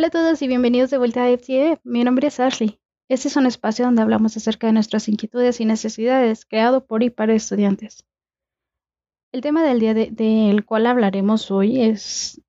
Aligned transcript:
Hola 0.00 0.06
a 0.06 0.10
todos 0.12 0.40
y 0.40 0.48
bienvenidos 0.48 0.88
de 0.88 0.96
vuelta 0.96 1.24
a 1.24 1.28
FCE. 1.28 1.78
Mi 1.84 2.02
nombre 2.04 2.28
es 2.28 2.40
Ashley. 2.40 2.80
Este 3.10 3.28
es 3.28 3.36
un 3.36 3.44
espacio 3.44 3.84
donde 3.84 4.00
hablamos 4.00 4.34
acerca 4.34 4.66
de 4.66 4.72
nuestras 4.72 5.10
inquietudes 5.10 5.60
y 5.60 5.66
necesidades, 5.66 6.46
creado 6.46 6.86
por 6.86 7.02
y 7.02 7.10
para 7.10 7.34
estudiantes. 7.34 8.06
El 9.30 9.42
tema 9.42 9.62
del 9.62 9.78
día 9.78 9.92
del 9.92 10.64
cual 10.64 10.86
hablaremos 10.86 11.50
hoy 11.50 11.82
es 11.82 12.40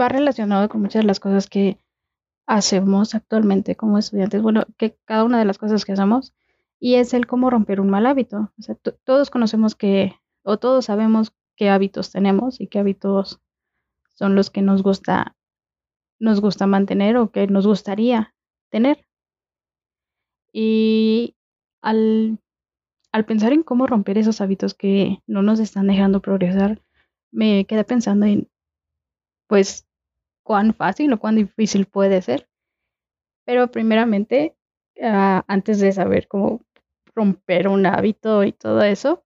va 0.00 0.08
relacionado 0.08 0.68
con 0.68 0.82
muchas 0.82 1.02
de 1.02 1.08
las 1.08 1.18
cosas 1.18 1.48
que 1.48 1.84
hacemos 2.46 3.16
actualmente 3.16 3.74
como 3.74 3.98
estudiantes. 3.98 4.40
Bueno, 4.40 4.66
que 4.78 4.96
cada 5.06 5.24
una 5.24 5.40
de 5.40 5.46
las 5.46 5.58
cosas 5.58 5.84
que 5.84 5.94
hacemos 5.94 6.32
y 6.78 6.94
es 6.94 7.12
el 7.12 7.26
cómo 7.26 7.50
romper 7.50 7.80
un 7.80 7.90
mal 7.90 8.06
hábito. 8.06 8.52
Todos 9.02 9.30
conocemos 9.30 9.74
que 9.74 10.14
o 10.44 10.58
todos 10.58 10.84
sabemos 10.84 11.32
qué 11.56 11.70
hábitos 11.70 12.12
tenemos 12.12 12.60
y 12.60 12.68
qué 12.68 12.78
hábitos 12.78 13.40
son 14.14 14.36
los 14.36 14.50
que 14.50 14.62
nos 14.62 14.84
gusta 14.84 15.34
nos 16.24 16.40
gusta 16.40 16.66
mantener 16.66 17.16
o 17.16 17.30
que 17.30 17.46
nos 17.46 17.66
gustaría 17.66 18.34
tener. 18.70 19.06
Y 20.52 21.36
al, 21.82 22.38
al 23.12 23.24
pensar 23.24 23.52
en 23.52 23.62
cómo 23.62 23.86
romper 23.86 24.18
esos 24.18 24.40
hábitos 24.40 24.74
que 24.74 25.22
no 25.26 25.42
nos 25.42 25.60
están 25.60 25.86
dejando 25.86 26.20
progresar, 26.20 26.82
me 27.30 27.66
quedé 27.66 27.84
pensando 27.84 28.26
en, 28.26 28.48
pues, 29.46 29.86
cuán 30.42 30.74
fácil 30.74 31.12
o 31.12 31.18
cuán 31.18 31.36
difícil 31.36 31.86
puede 31.86 32.22
ser. 32.22 32.48
Pero 33.44 33.70
primeramente, 33.70 34.56
ah, 35.02 35.44
antes 35.46 35.80
de 35.80 35.92
saber 35.92 36.28
cómo 36.28 36.62
romper 37.14 37.68
un 37.68 37.86
hábito 37.86 38.44
y 38.44 38.52
todo 38.52 38.82
eso, 38.82 39.24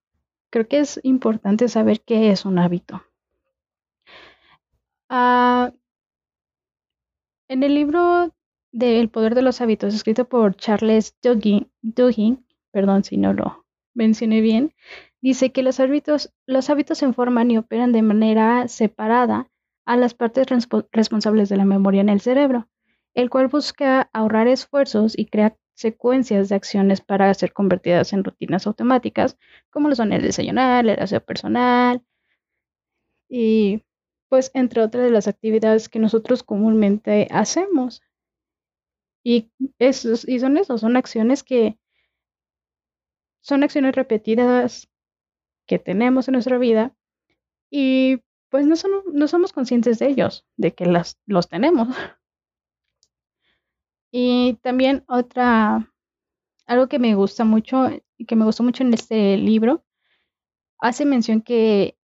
creo 0.51 0.67
que 0.67 0.81
es 0.81 1.01
importante 1.03 1.69
saber 1.69 2.01
qué 2.01 2.31
es 2.31 2.45
un 2.45 2.59
hábito. 2.59 3.03
Ah, 5.09 5.73
en 7.49 7.63
el 7.63 7.75
libro 7.75 8.35
de 8.73 9.01
El 9.01 9.09
poder 9.09 9.35
de 9.35 9.43
los 9.43 9.61
hábitos, 9.61 9.95
escrito 9.95 10.29
por 10.29 10.55
Charles 10.55 11.17
Duhigg, 11.23 12.39
perdón 12.71 13.05
si 13.05 13.17
no 13.17 13.33
lo 13.33 13.67
mencioné 13.95 14.41
bien, 14.41 14.75
dice 15.21 15.51
que 15.51 15.63
los 15.63 15.81
hábitos, 15.81 16.33
los 16.47 16.71
hábitos 16.71 16.99
se 16.99 17.13
forman 17.13 17.51
y 17.51 17.59
operan 17.59 17.93
de 17.93 18.03
manera 18.03 18.69
separada 18.69 19.51
a 19.87 19.97
las 19.97 20.15
partes 20.15 20.47
responsables 20.93 21.49
de 21.49 21.57
la 21.57 21.65
memoria 21.65 22.03
en 22.03 22.11
el 22.11 22.21
cerebro, 22.21 22.69
el 23.15 23.31
cual 23.31 23.49
busca 23.49 24.11
ahorrar 24.13 24.47
esfuerzos 24.47 25.19
y 25.19 25.27
crea 25.27 25.57
secuencias 25.75 26.49
de 26.49 26.57
acciones 26.57 27.01
para 27.01 27.33
ser 27.35 27.53
convertidas 27.53 28.13
en 28.13 28.25
rutinas 28.25 28.67
automáticas, 28.67 29.39
como 29.71 29.89
lo 29.89 29.95
son 29.95 30.13
el 30.13 30.23
desayunar, 30.23 30.87
el 30.87 31.01
aseo 31.01 31.25
personal 31.25 32.03
y 33.29 33.83
pues 34.29 34.51
entre 34.55 34.83
otras 34.83 35.05
de 35.05 35.11
las 35.11 35.29
actividades 35.29 35.89
que 35.89 35.99
nosotros 35.99 36.43
comúnmente 36.43 37.29
hacemos. 37.31 38.03
Y, 39.25 39.51
esos, 39.79 40.29
y 40.29 40.41
son 40.41 40.57
eso, 40.57 40.79
son 40.79 40.97
acciones 40.97 41.43
que 41.43 41.79
son 43.41 43.63
acciones 43.63 43.95
repetidas 43.95 44.89
que 45.67 45.79
tenemos 45.79 46.29
en 46.29 46.33
nuestra 46.33 46.59
vida 46.59 46.95
y 47.71 48.23
pues 48.51 48.67
no, 48.67 48.77
son, 48.77 48.91
no 49.13 49.29
somos 49.29 49.53
conscientes 49.53 49.99
de 49.99 50.09
ellos, 50.09 50.47
de 50.57 50.75
que 50.75 50.87
las, 50.87 51.19
los 51.27 51.49
tenemos. 51.49 51.89
Y 54.11 54.55
también 54.63 55.05
otra, 55.07 55.93
algo 56.65 56.89
que 56.89 56.99
me 56.99 57.15
gusta 57.15 57.45
mucho, 57.45 57.89
que 58.27 58.37
me 58.37 58.47
gustó 58.47 58.63
mucho 58.63 58.83
en 58.83 58.95
este 58.95 59.37
libro, 59.37 59.85
hace 60.79 61.05
mención 61.05 61.43
que 61.43 61.98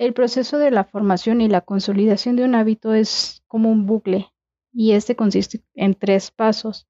el 0.00 0.14
proceso 0.14 0.56
de 0.56 0.70
la 0.70 0.84
formación 0.84 1.42
y 1.42 1.48
la 1.48 1.60
consolidación 1.60 2.34
de 2.34 2.44
un 2.44 2.54
hábito 2.54 2.94
es 2.94 3.44
como 3.46 3.70
un 3.70 3.84
bucle 3.84 4.32
y 4.72 4.92
este 4.92 5.14
consiste 5.14 5.62
en 5.74 5.94
tres 5.94 6.30
pasos, 6.30 6.88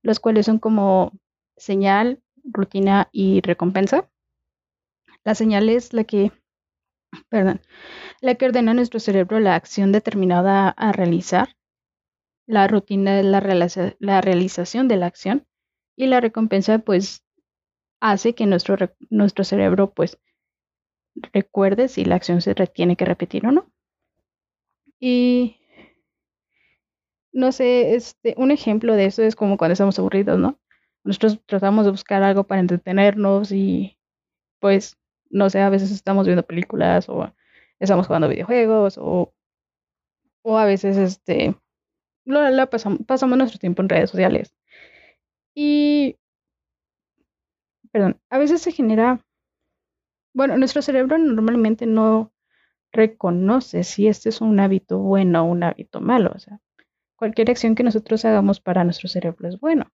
los 0.00 0.18
cuales 0.18 0.46
son 0.46 0.58
como 0.58 1.12
señal, 1.58 2.22
rutina 2.42 3.10
y 3.12 3.42
recompensa. 3.42 4.08
La 5.24 5.34
señal 5.34 5.68
es 5.68 5.92
la 5.92 6.04
que, 6.04 6.32
perdón, 7.28 7.60
la 8.22 8.36
que 8.36 8.46
ordena 8.46 8.70
a 8.70 8.74
nuestro 8.74 8.98
cerebro 8.98 9.40
la 9.40 9.54
acción 9.54 9.92
determinada 9.92 10.70
a 10.70 10.92
realizar. 10.92 11.54
La 12.46 12.66
rutina 12.66 13.20
es 13.20 13.26
la, 13.26 13.40
realización 14.22 14.88
de 14.88 14.96
la 14.96 15.04
acción 15.04 15.46
y 15.96 16.06
la 16.06 16.22
recompensa 16.22 16.78
pues 16.78 17.22
hace 18.00 18.34
que 18.34 18.46
nuestro, 18.46 18.78
nuestro 19.10 19.44
cerebro 19.44 19.92
pues 19.92 20.18
recuerde 21.32 21.88
si 21.88 22.04
la 22.04 22.16
acción 22.16 22.40
se 22.40 22.54
tiene 22.54 22.96
que 22.96 23.04
repetir 23.04 23.46
o 23.46 23.52
no. 23.52 23.70
Y 25.00 25.58
no 27.32 27.52
sé, 27.52 27.94
este, 27.94 28.34
un 28.36 28.50
ejemplo 28.50 28.94
de 28.94 29.06
eso 29.06 29.22
es 29.22 29.36
como 29.36 29.56
cuando 29.58 29.72
estamos 29.72 29.98
aburridos, 29.98 30.38
¿no? 30.38 30.58
Nosotros 31.04 31.40
tratamos 31.46 31.84
de 31.84 31.92
buscar 31.92 32.22
algo 32.22 32.44
para 32.44 32.60
entretenernos 32.60 33.52
y 33.52 33.98
pues, 34.60 34.98
no 35.30 35.50
sé, 35.50 35.60
a 35.60 35.70
veces 35.70 35.90
estamos 35.92 36.26
viendo 36.26 36.44
películas 36.46 37.08
o 37.08 37.32
estamos 37.78 38.06
jugando 38.06 38.28
videojuegos 38.28 38.98
o, 38.98 39.32
o 40.42 40.58
a 40.58 40.64
veces 40.64 40.96
este, 40.96 41.54
lo, 42.24 42.70
pasamos, 42.70 43.00
pasamos 43.06 43.38
nuestro 43.38 43.58
tiempo 43.58 43.82
en 43.82 43.88
redes 43.88 44.10
sociales. 44.10 44.54
Y, 45.54 46.18
perdón, 47.90 48.20
a 48.30 48.38
veces 48.38 48.62
se 48.62 48.72
genera 48.72 49.24
bueno, 50.38 50.56
nuestro 50.56 50.82
cerebro 50.82 51.18
normalmente 51.18 51.84
no 51.84 52.32
reconoce 52.92 53.82
si 53.82 54.06
este 54.06 54.28
es 54.28 54.40
un 54.40 54.60
hábito 54.60 55.00
bueno 55.00 55.42
o 55.42 55.46
un 55.46 55.64
hábito 55.64 56.00
malo. 56.00 56.30
O 56.32 56.38
sea, 56.38 56.60
cualquier 57.16 57.50
acción 57.50 57.74
que 57.74 57.82
nosotros 57.82 58.24
hagamos 58.24 58.60
para 58.60 58.84
nuestro 58.84 59.08
cerebro 59.08 59.48
es 59.48 59.58
bueno. 59.58 59.90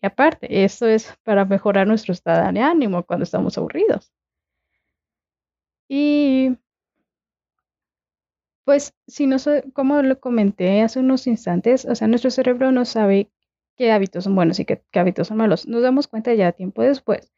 Y 0.00 0.06
aparte, 0.06 0.64
esto 0.64 0.86
es 0.86 1.14
para 1.24 1.44
mejorar 1.44 1.86
nuestro 1.86 2.12
estado 2.14 2.50
de 2.52 2.60
ánimo 2.60 3.02
cuando 3.04 3.24
estamos 3.24 3.58
aburridos. 3.58 4.10
Y 5.88 6.56
pues, 8.64 8.94
si 9.06 9.26
no, 9.26 9.36
como 9.74 10.00
lo 10.00 10.18
comenté 10.20 10.80
hace 10.80 11.00
unos 11.00 11.26
instantes, 11.26 11.84
o 11.84 11.94
sea, 11.94 12.08
nuestro 12.08 12.30
cerebro 12.30 12.72
no 12.72 12.86
sabe 12.86 13.30
qué 13.76 13.92
hábitos 13.92 14.24
son 14.24 14.34
buenos 14.36 14.58
y 14.58 14.64
qué, 14.64 14.82
qué 14.90 15.00
hábitos 15.00 15.28
son 15.28 15.36
malos. 15.36 15.68
Nos 15.68 15.82
damos 15.82 16.08
cuenta 16.08 16.32
ya 16.32 16.52
tiempo 16.52 16.80
después 16.80 17.30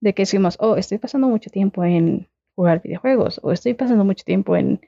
de 0.00 0.14
que 0.14 0.22
decimos, 0.22 0.56
oh, 0.60 0.76
estoy 0.76 0.98
pasando 0.98 1.28
mucho 1.28 1.50
tiempo 1.50 1.84
en 1.84 2.28
jugar 2.54 2.82
videojuegos 2.82 3.40
o 3.42 3.52
estoy 3.52 3.74
pasando 3.74 4.04
mucho 4.04 4.24
tiempo 4.24 4.56
en, 4.56 4.80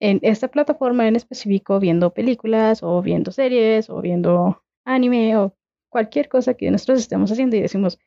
en 0.00 0.18
esta 0.22 0.48
plataforma 0.48 1.08
en 1.08 1.16
específico 1.16 1.78
viendo 1.80 2.12
películas 2.12 2.82
o 2.82 3.02
viendo 3.02 3.32
series 3.32 3.90
o 3.90 4.00
viendo 4.00 4.62
anime 4.84 5.36
o 5.36 5.54
cualquier 5.90 6.28
cosa 6.28 6.54
que 6.54 6.70
nosotros 6.70 7.00
estemos 7.00 7.30
haciendo 7.32 7.56
y 7.56 7.60
decimos, 7.60 7.98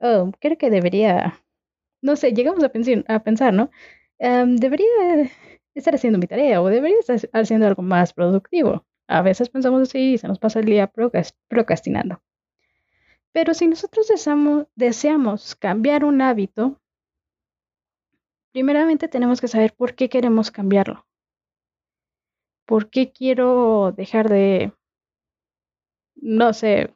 oh, 0.00 0.32
creo 0.40 0.58
que 0.58 0.70
debería, 0.70 1.40
no 2.02 2.16
sé, 2.16 2.32
llegamos 2.32 2.62
a 2.64 2.68
pensar, 2.70 3.04
a 3.08 3.22
pensar 3.22 3.54
¿no? 3.54 3.70
Em, 4.18 4.56
debería 4.56 4.86
estar 5.74 5.94
haciendo 5.94 6.18
mi 6.18 6.26
tarea 6.26 6.62
o 6.62 6.68
debería 6.68 6.98
estar 7.00 7.18
haciendo 7.32 7.66
algo 7.66 7.82
más 7.82 8.12
productivo. 8.12 8.84
A 9.08 9.22
veces 9.22 9.48
pensamos 9.50 9.82
así 9.82 10.14
y 10.14 10.18
se 10.18 10.28
nos 10.28 10.38
pasa 10.38 10.60
el 10.60 10.66
día 10.66 10.92
procrastinando. 11.48 12.22
Pero 13.32 13.54
si 13.54 13.66
nosotros 13.66 14.06
deseamos, 14.76 15.54
cambiar 15.56 16.04
un 16.04 16.20
hábito, 16.20 16.78
primeramente 18.52 19.08
tenemos 19.08 19.40
que 19.40 19.48
saber 19.48 19.72
por 19.74 19.94
qué 19.94 20.10
queremos 20.10 20.50
cambiarlo. 20.50 21.06
¿Por 22.66 22.90
qué 22.90 23.10
quiero 23.10 23.92
dejar 23.96 24.28
de, 24.28 24.72
no 26.14 26.52
sé, 26.52 26.94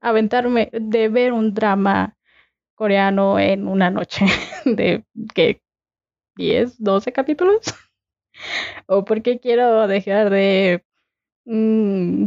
aventarme, 0.00 0.70
de 0.72 1.08
ver 1.08 1.32
un 1.32 1.52
drama 1.54 2.16
coreano 2.74 3.38
en 3.38 3.66
una 3.66 3.90
noche 3.90 4.24
de 4.64 5.04
que 5.34 5.60
10, 6.36 6.80
12 6.82 7.12
capítulos? 7.12 7.62
¿O 8.86 9.04
por 9.04 9.22
qué 9.22 9.40
quiero 9.40 9.88
dejar 9.88 10.30
de 10.30 10.84
mm, 11.44 12.26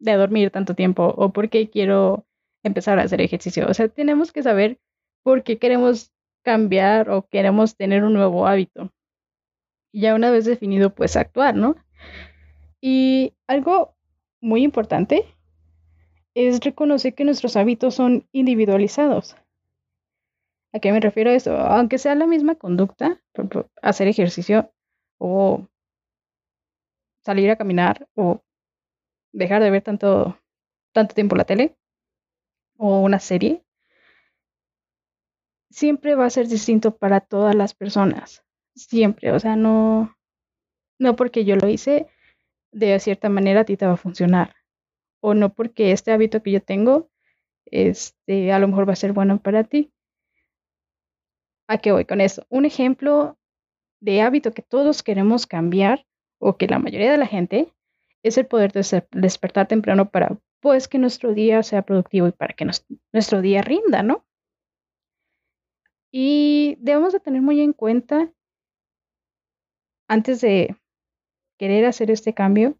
de 0.00 0.14
dormir 0.14 0.50
tanto 0.50 0.74
tiempo 0.74 1.14
o 1.16 1.32
por 1.32 1.48
qué 1.48 1.70
quiero 1.70 2.26
empezar 2.64 2.98
a 2.98 3.02
hacer 3.02 3.20
ejercicio. 3.20 3.68
O 3.68 3.74
sea, 3.74 3.88
tenemos 3.88 4.32
que 4.32 4.42
saber 4.42 4.78
por 5.22 5.42
qué 5.44 5.58
queremos 5.58 6.12
cambiar 6.42 7.10
o 7.10 7.28
queremos 7.28 7.76
tener 7.76 8.02
un 8.02 8.14
nuevo 8.14 8.46
hábito. 8.46 8.90
Y 9.92 10.02
ya 10.02 10.14
una 10.14 10.30
vez 10.30 10.44
definido, 10.44 10.94
pues 10.94 11.16
actuar, 11.16 11.54
¿no? 11.54 11.76
Y 12.80 13.34
algo 13.46 13.94
muy 14.40 14.62
importante 14.62 15.24
es 16.34 16.60
reconocer 16.60 17.14
que 17.14 17.24
nuestros 17.24 17.56
hábitos 17.56 17.94
son 17.94 18.26
individualizados. 18.32 19.36
¿A 20.72 20.78
qué 20.78 20.92
me 20.92 21.00
refiero 21.00 21.30
a 21.30 21.34
eso? 21.34 21.56
Aunque 21.56 21.98
sea 21.98 22.14
la 22.14 22.26
misma 22.26 22.54
conducta, 22.54 23.20
hacer 23.82 24.08
ejercicio 24.08 24.72
o 25.18 25.66
salir 27.24 27.50
a 27.50 27.56
caminar 27.56 28.08
o 28.14 28.42
dejar 29.32 29.62
de 29.62 29.70
ver 29.70 29.82
tanto, 29.82 30.38
tanto 30.92 31.14
tiempo 31.14 31.36
la 31.36 31.44
tele 31.44 31.76
o 32.78 33.00
una 33.00 33.20
serie, 33.20 33.62
siempre 35.70 36.14
va 36.14 36.26
a 36.26 36.30
ser 36.30 36.48
distinto 36.48 36.96
para 36.96 37.20
todas 37.20 37.54
las 37.54 37.74
personas. 37.74 38.44
Siempre, 38.74 39.32
o 39.32 39.40
sea, 39.40 39.56
no, 39.56 40.16
No 41.00 41.16
porque 41.16 41.44
yo 41.44 41.56
lo 41.56 41.68
hice 41.68 42.08
de 42.72 42.98
cierta 43.00 43.28
manera 43.28 43.62
a 43.62 43.64
ti 43.64 43.76
te 43.76 43.86
va 43.86 43.94
a 43.94 43.98
funcionar. 43.98 44.56
O 45.20 45.34
no 45.34 45.54
porque 45.54 45.92
este 45.92 46.12
hábito 46.12 46.42
que 46.42 46.52
yo 46.52 46.62
tengo, 46.62 47.10
este, 47.66 48.52
a 48.52 48.58
lo 48.60 48.68
mejor 48.68 48.88
va 48.88 48.94
a 48.94 48.96
ser 48.96 49.12
bueno 49.12 49.40
para 49.42 49.64
ti. 49.64 49.92
¿A 51.68 51.78
qué 51.78 51.92
voy 51.92 52.04
con 52.04 52.20
eso? 52.20 52.44
Un 52.50 52.66
ejemplo 52.66 53.38
de 54.00 54.22
hábito 54.22 54.52
que 54.52 54.62
todos 54.62 55.02
queremos 55.02 55.46
cambiar, 55.46 56.06
o 56.38 56.56
que 56.56 56.66
la 56.68 56.78
mayoría 56.78 57.12
de 57.12 57.18
la 57.18 57.26
gente, 57.26 57.72
es 58.22 58.38
el 58.38 58.46
poder 58.46 58.72
despertar 58.72 59.68
temprano 59.68 60.10
para 60.10 60.38
pues 60.60 60.88
que 60.88 60.98
nuestro 60.98 61.32
día 61.32 61.62
sea 61.62 61.82
productivo 61.82 62.28
y 62.28 62.32
para 62.32 62.54
que 62.54 62.66
nuestro 63.12 63.40
día 63.40 63.62
rinda, 63.62 64.02
¿no? 64.02 64.26
Y 66.12 66.76
debemos 66.80 67.12
de 67.12 67.20
tener 67.20 67.40
muy 67.40 67.60
en 67.60 67.72
cuenta, 67.72 68.32
antes 70.08 70.40
de 70.40 70.76
querer 71.58 71.86
hacer 71.86 72.10
este 72.10 72.34
cambio, 72.34 72.76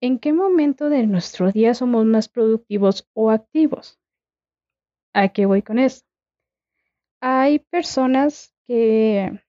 en 0.00 0.18
qué 0.18 0.32
momento 0.32 0.88
de 0.88 1.06
nuestro 1.06 1.52
día 1.52 1.74
somos 1.74 2.04
más 2.04 2.28
productivos 2.28 3.08
o 3.12 3.30
activos. 3.30 4.00
¿A 5.12 5.28
qué 5.28 5.46
voy 5.46 5.62
con 5.62 5.78
eso? 5.78 6.04
Hay 7.20 7.58
personas 7.58 8.54
que 8.66 9.40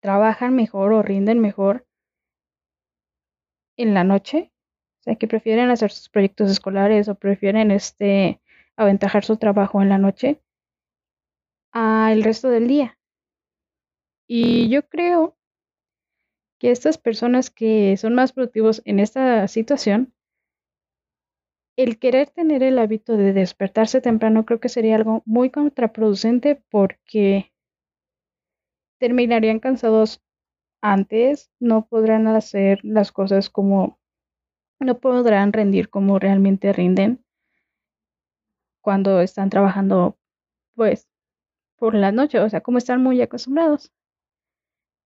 trabajan 0.00 0.54
mejor 0.54 0.92
o 0.92 1.02
rinden 1.02 1.40
mejor 1.40 1.86
en 3.82 3.94
la 3.94 4.04
noche, 4.04 4.52
o 5.00 5.02
sea, 5.02 5.16
que 5.16 5.26
prefieren 5.26 5.70
hacer 5.70 5.90
sus 5.90 6.08
proyectos 6.08 6.50
escolares 6.50 7.08
o 7.08 7.14
prefieren 7.14 7.70
este 7.70 8.40
aventajar 8.76 9.24
su 9.24 9.36
trabajo 9.36 9.80
en 9.82 9.88
la 9.88 9.98
noche 9.98 10.42
al 11.72 12.22
resto 12.22 12.48
del 12.48 12.68
día. 12.68 12.98
Y 14.26 14.68
yo 14.68 14.86
creo 14.88 15.36
que 16.58 16.70
estas 16.70 16.98
personas 16.98 17.50
que 17.50 17.96
son 17.96 18.14
más 18.14 18.32
productivos 18.32 18.82
en 18.84 19.00
esta 19.00 19.48
situación, 19.48 20.12
el 21.76 21.98
querer 21.98 22.28
tener 22.28 22.62
el 22.62 22.78
hábito 22.78 23.16
de 23.16 23.32
despertarse 23.32 24.02
temprano 24.02 24.44
creo 24.44 24.60
que 24.60 24.68
sería 24.68 24.96
algo 24.96 25.22
muy 25.24 25.50
contraproducente 25.50 26.62
porque 26.70 27.52
terminarían 28.98 29.58
cansados 29.58 30.22
antes, 30.82 31.50
no 31.60 31.86
podrán 31.86 32.26
hacer 32.28 32.80
las 32.84 33.12
cosas 33.12 33.50
como, 33.50 33.98
no 34.80 34.98
podrán 35.00 35.52
rendir 35.52 35.90
como 35.90 36.18
realmente 36.18 36.72
rinden 36.72 37.24
cuando 38.82 39.20
están 39.20 39.50
trabajando, 39.50 40.18
pues, 40.74 41.08
por 41.76 41.94
la 41.94 42.12
noche, 42.12 42.40
o 42.40 42.48
sea, 42.50 42.62
como 42.62 42.78
están 42.78 43.02
muy 43.02 43.22
acostumbrados. 43.22 43.92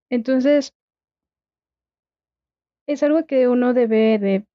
Entonces, 0.09 0.73
es 2.87 3.03
algo 3.03 3.26
que 3.26 3.49
uno 3.49 3.75
debe 3.75 4.19
de 4.19 4.47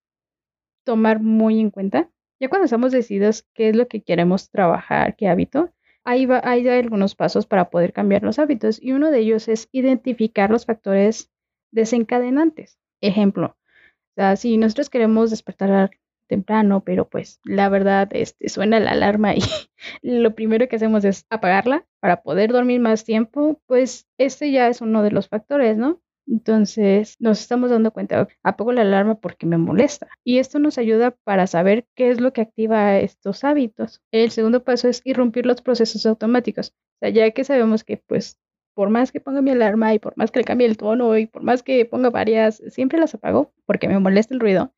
tomar 0.85 1.21
muy 1.21 1.59
en 1.59 1.71
cuenta. 1.71 2.09
Ya 2.39 2.49
cuando 2.49 2.65
estamos 2.65 2.91
decididos 2.91 3.45
qué 3.53 3.69
es 3.69 3.75
lo 3.75 3.87
que 3.87 4.01
queremos 4.01 4.49
trabajar, 4.49 5.15
qué 5.15 5.27
hábito, 5.27 5.73
ahí 6.09 6.25
va, 6.25 6.41
hay 6.43 6.67
algunos 6.67 7.13
pasos 7.13 7.45
para 7.45 7.69
poder 7.69 7.93
cambiar 7.93 8.23
los 8.23 8.39
hábitos 8.39 8.81
y 8.81 8.93
uno 8.93 9.11
de 9.11 9.19
ellos 9.19 9.47
es 9.47 9.69
identificar 9.71 10.49
los 10.49 10.65
factores 10.65 11.31
desencadenantes. 11.71 12.79
Ejemplo, 12.99 13.55
o 13.55 14.13
sea, 14.15 14.35
si 14.35 14.57
nosotros 14.57 14.89
queremos 14.89 15.29
despertar 15.29 15.91
temprano, 16.27 16.83
pero 16.83 17.07
pues 17.07 17.39
la 17.43 17.69
verdad 17.69 18.09
este, 18.11 18.49
suena 18.49 18.79
la 18.79 18.91
alarma 18.91 19.35
y 19.35 19.41
lo 20.01 20.33
primero 20.33 20.67
que 20.67 20.77
hacemos 20.77 21.05
es 21.05 21.25
apagarla 21.29 21.85
para 21.99 22.23
poder 22.23 22.51
dormir 22.51 22.79
más 22.81 23.05
tiempo, 23.05 23.61
pues 23.67 24.07
este 24.17 24.51
ya 24.51 24.67
es 24.67 24.81
uno 24.81 25.03
de 25.03 25.11
los 25.11 25.27
factores, 25.27 25.77
¿no? 25.77 26.01
Entonces 26.29 27.15
nos 27.19 27.39
estamos 27.41 27.71
dando 27.71 27.91
cuenta, 27.91 28.27
apago 28.43 28.71
la 28.71 28.81
alarma 28.81 29.19
porque 29.19 29.45
me 29.47 29.57
molesta. 29.57 30.07
Y 30.23 30.37
esto 30.37 30.59
nos 30.59 30.77
ayuda 30.77 31.11
para 31.23 31.47
saber 31.47 31.87
qué 31.95 32.11
es 32.11 32.21
lo 32.21 32.33
que 32.33 32.41
activa 32.41 32.97
estos 32.99 33.43
hábitos. 33.43 34.01
El 34.11 34.29
segundo 34.31 34.63
paso 34.63 34.87
es 34.87 35.01
irrumpir 35.05 35.45
los 35.45 35.61
procesos 35.61 36.05
automáticos. 36.05 36.69
O 36.69 36.99
sea, 36.99 37.09
ya 37.09 37.31
que 37.31 37.43
sabemos 37.43 37.83
que 37.83 37.97
pues 37.97 38.39
por 38.75 38.89
más 38.89 39.11
que 39.11 39.19
ponga 39.19 39.41
mi 39.41 39.51
alarma 39.51 39.93
y 39.93 39.99
por 39.99 40.15
más 40.17 40.31
que 40.31 40.39
le 40.39 40.45
cambie 40.45 40.67
el 40.67 40.77
tono 40.77 41.17
y 41.17 41.25
por 41.25 41.41
más 41.43 41.63
que 41.63 41.83
ponga 41.85 42.09
varias, 42.11 42.61
siempre 42.69 42.99
las 42.99 43.15
apago 43.15 43.51
porque 43.65 43.87
me 43.87 43.99
molesta 43.99 44.33
el 44.33 44.39
ruido. 44.39 44.73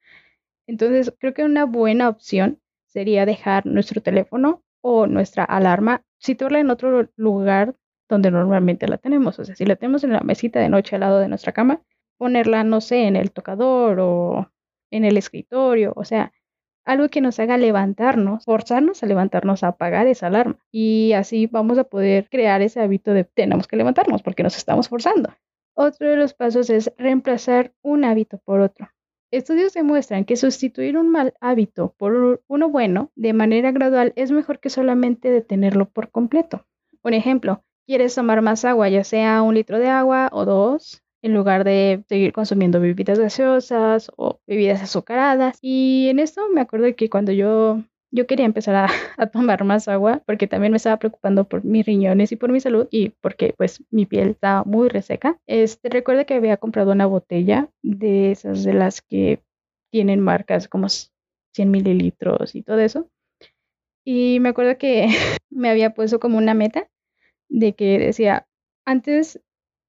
Entonces 0.67 1.13
creo 1.19 1.33
que 1.33 1.43
una 1.43 1.65
buena 1.65 2.07
opción 2.07 2.61
sería 2.87 3.25
dejar 3.25 3.65
nuestro 3.65 4.01
teléfono 4.01 4.63
o 4.81 5.05
nuestra 5.05 5.43
alarma, 5.43 6.03
situarla 6.17 6.59
en 6.59 6.69
otro 6.69 7.09
lugar 7.15 7.75
donde 8.11 8.29
normalmente 8.29 8.87
la 8.87 8.97
tenemos. 8.97 9.39
O 9.39 9.45
sea, 9.45 9.55
si 9.55 9.65
la 9.65 9.75
tenemos 9.75 10.03
en 10.03 10.13
la 10.13 10.21
mesita 10.21 10.59
de 10.59 10.69
noche 10.69 10.95
al 10.95 11.01
lado 11.01 11.19
de 11.19 11.27
nuestra 11.27 11.53
cama, 11.53 11.81
ponerla, 12.17 12.63
no 12.63 12.81
sé, 12.81 13.07
en 13.07 13.15
el 13.15 13.31
tocador 13.31 13.99
o 13.99 14.51
en 14.91 15.05
el 15.05 15.17
escritorio, 15.17 15.93
o 15.95 16.05
sea, 16.05 16.33
algo 16.85 17.09
que 17.09 17.21
nos 17.21 17.39
haga 17.39 17.57
levantarnos, 17.57 18.45
forzarnos 18.45 19.01
a 19.03 19.05
levantarnos 19.05 19.63
a 19.63 19.69
apagar 19.69 20.07
esa 20.07 20.27
alarma. 20.27 20.59
Y 20.71 21.13
así 21.13 21.47
vamos 21.47 21.77
a 21.77 21.85
poder 21.85 22.27
crear 22.29 22.61
ese 22.61 22.81
hábito 22.81 23.13
de 23.13 23.23
tenemos 23.23 23.67
que 23.67 23.77
levantarnos 23.77 24.21
porque 24.21 24.43
nos 24.43 24.57
estamos 24.57 24.89
forzando. 24.89 25.29
Otro 25.73 26.09
de 26.09 26.17
los 26.17 26.33
pasos 26.33 26.69
es 26.69 26.91
reemplazar 26.97 27.73
un 27.81 28.03
hábito 28.03 28.39
por 28.43 28.59
otro. 28.59 28.89
Estudios 29.31 29.73
demuestran 29.73 30.25
que 30.25 30.35
sustituir 30.35 30.97
un 30.97 31.09
mal 31.09 31.33
hábito 31.39 31.95
por 31.97 32.43
uno 32.47 32.69
bueno 32.69 33.11
de 33.15 33.31
manera 33.31 33.71
gradual 33.71 34.11
es 34.17 34.31
mejor 34.31 34.59
que 34.59 34.69
solamente 34.69 35.31
detenerlo 35.31 35.85
por 35.89 36.11
completo. 36.11 36.65
Un 37.01 37.13
ejemplo, 37.13 37.63
quieres 37.91 38.15
tomar 38.15 38.41
más 38.41 38.63
agua, 38.63 38.87
ya 38.87 39.03
sea 39.03 39.41
un 39.41 39.53
litro 39.53 39.77
de 39.77 39.89
agua 39.89 40.29
o 40.31 40.45
dos, 40.45 41.03
en 41.21 41.33
lugar 41.33 41.65
de 41.65 42.05
seguir 42.07 42.31
consumiendo 42.31 42.79
bebidas 42.79 43.19
gaseosas 43.19 44.09
o 44.15 44.39
bebidas 44.47 44.81
azucaradas. 44.81 45.57
Y 45.61 46.07
en 46.07 46.19
esto 46.19 46.47
me 46.53 46.61
acuerdo 46.61 46.95
que 46.95 47.09
cuando 47.09 47.33
yo, 47.33 47.83
yo 48.09 48.27
quería 48.27 48.45
empezar 48.45 48.87
a, 49.17 49.27
tomar 49.27 49.65
más 49.65 49.89
agua, 49.89 50.23
porque 50.25 50.47
también 50.47 50.71
me 50.71 50.77
estaba 50.77 50.99
preocupando 50.99 51.43
por 51.49 51.65
mis 51.65 51.85
riñones 51.85 52.31
y 52.31 52.37
por 52.37 52.49
mi 52.49 52.61
salud 52.61 52.87
y 52.91 53.09
porque 53.19 53.53
pues 53.57 53.83
mi 53.91 54.05
piel 54.05 54.29
estaba 54.29 54.63
muy 54.63 54.87
reseca. 54.87 55.37
Este, 55.45 55.89
recuerdo 55.89 56.25
que 56.25 56.35
había 56.35 56.55
comprado 56.55 56.93
una 56.93 57.07
botella 57.07 57.69
de 57.83 58.31
esas 58.31 58.63
de 58.63 58.73
las 58.73 59.01
que 59.01 59.43
tienen 59.91 60.21
marcas 60.21 60.69
como 60.69 60.87
100 60.87 61.69
mililitros 61.69 62.55
y 62.55 62.63
todo 62.63 62.79
eso. 62.79 63.09
Y 64.05 64.39
me 64.39 64.47
acuerdo 64.47 64.77
que 64.77 65.07
me 65.49 65.69
había 65.69 65.93
puesto 65.93 66.21
como 66.21 66.37
una 66.37 66.53
meta 66.53 66.87
de 67.51 67.73
que 67.73 67.99
decía, 67.99 68.47
antes 68.85 69.41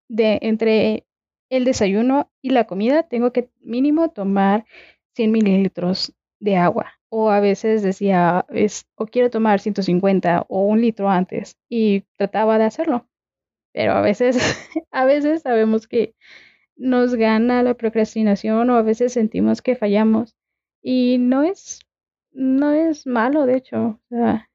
de 0.08 0.38
entre 0.42 1.06
el 1.48 1.64
desayuno 1.64 2.30
y 2.42 2.50
la 2.50 2.66
comida 2.66 3.04
tengo 3.04 3.32
que 3.32 3.50
mínimo 3.60 4.10
tomar 4.10 4.66
100 5.14 5.32
mililitros 5.32 6.14
de 6.40 6.56
agua. 6.56 6.92
O 7.08 7.30
a 7.30 7.40
veces 7.40 7.82
decía, 7.82 8.46
o 8.96 9.06
quiero 9.06 9.30
tomar 9.30 9.60
150 9.60 10.46
o 10.48 10.66
un 10.66 10.80
litro 10.80 11.08
antes 11.10 11.58
y 11.68 12.02
trataba 12.16 12.58
de 12.58 12.64
hacerlo. 12.64 13.06
Pero 13.72 13.92
a 13.92 14.00
veces, 14.00 14.36
a 14.90 15.04
veces 15.04 15.42
sabemos 15.42 15.86
que 15.86 16.14
nos 16.76 17.14
gana 17.14 17.62
la 17.62 17.74
procrastinación 17.74 18.70
o 18.70 18.76
a 18.76 18.82
veces 18.82 19.12
sentimos 19.12 19.62
que 19.62 19.76
fallamos 19.76 20.34
y 20.82 21.18
no 21.18 21.42
es, 21.42 21.80
no 22.32 22.72
es 22.72 23.06
malo, 23.06 23.46
de 23.46 23.56
hecho. 23.58 23.78
O 23.78 24.00
sea, 24.08 24.50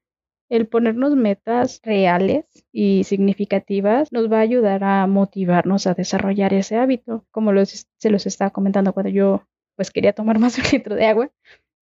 el 0.48 0.66
ponernos 0.66 1.14
metas 1.16 1.80
reales 1.84 2.44
y 2.72 3.04
significativas 3.04 4.12
nos 4.12 4.30
va 4.30 4.38
a 4.38 4.42
ayudar 4.42 4.84
a 4.84 5.06
motivarnos 5.06 5.86
a 5.86 5.94
desarrollar 5.94 6.54
ese 6.54 6.76
hábito. 6.76 7.24
Como 7.30 7.52
se 7.64 8.10
los 8.10 8.26
estaba 8.26 8.50
comentando 8.50 8.92
cuando 8.92 9.10
yo 9.10 9.42
pues 9.76 9.90
quería 9.90 10.12
tomar 10.12 10.38
más 10.40 10.58
un 10.58 10.64
litro 10.72 10.94
de 10.96 11.06
agua. 11.06 11.30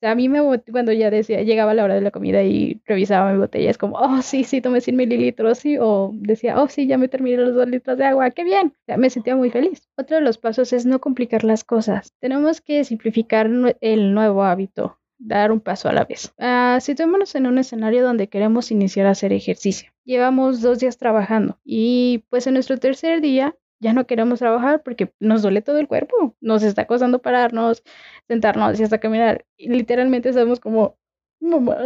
a 0.02 0.14
mí 0.14 0.28
me 0.28 0.40
cuando 0.70 0.92
ya 0.92 1.10
decía, 1.10 1.42
llegaba 1.42 1.74
la 1.74 1.84
hora 1.84 1.94
de 1.94 2.00
la 2.02 2.10
comida 2.10 2.42
y 2.42 2.80
revisaba 2.84 3.32
mi 3.32 3.38
botella, 3.38 3.70
es 3.70 3.78
como, 3.78 3.96
oh, 3.98 4.22
sí, 4.22 4.44
sí, 4.44 4.60
tomé 4.60 4.80
100 4.80 4.96
mililitros, 4.96 5.58
sí, 5.58 5.78
o 5.80 6.10
decía, 6.14 6.60
oh, 6.60 6.68
sí, 6.68 6.86
ya 6.86 6.98
me 6.98 7.08
terminé 7.08 7.38
los 7.38 7.54
dos 7.54 7.68
litros 7.68 7.96
de 7.98 8.04
agua, 8.04 8.30
qué 8.30 8.44
bien, 8.44 8.74
me 8.98 9.10
sentía 9.10 9.36
muy 9.36 9.50
feliz. 9.50 9.88
Otro 9.96 10.16
de 10.16 10.22
los 10.22 10.38
pasos 10.38 10.72
es 10.72 10.86
no 10.86 11.00
complicar 11.00 11.44
las 11.44 11.64
cosas. 11.64 12.12
Tenemos 12.20 12.60
que 12.60 12.84
simplificar 12.84 13.50
el 13.80 14.14
nuevo 14.14 14.44
hábito 14.44 14.98
dar 15.18 15.52
un 15.52 15.60
paso 15.60 15.88
a 15.88 15.92
la 15.92 16.04
vez. 16.04 16.32
Uh, 16.38 16.80
situémonos 16.80 17.34
en 17.34 17.46
un 17.46 17.58
escenario 17.58 18.04
donde 18.04 18.28
queremos 18.28 18.70
iniciar 18.70 19.06
a 19.06 19.10
hacer 19.10 19.32
ejercicio. 19.32 19.90
Llevamos 20.04 20.60
dos 20.60 20.78
días 20.78 20.98
trabajando 20.98 21.58
y 21.64 22.24
pues 22.30 22.46
en 22.46 22.54
nuestro 22.54 22.78
tercer 22.78 23.20
día 23.20 23.56
ya 23.80 23.92
no 23.92 24.06
queremos 24.06 24.38
trabajar 24.38 24.82
porque 24.82 25.12
nos 25.20 25.42
duele 25.42 25.62
todo 25.62 25.78
el 25.78 25.88
cuerpo, 25.88 26.34
nos 26.40 26.62
está 26.62 26.86
costando 26.86 27.20
pararnos, 27.20 27.82
sentarnos 28.28 28.78
y 28.80 28.84
hasta 28.84 28.98
caminar. 28.98 29.44
Literalmente 29.58 30.30
estamos 30.30 30.60
como, 30.60 30.98
mamá, 31.40 31.76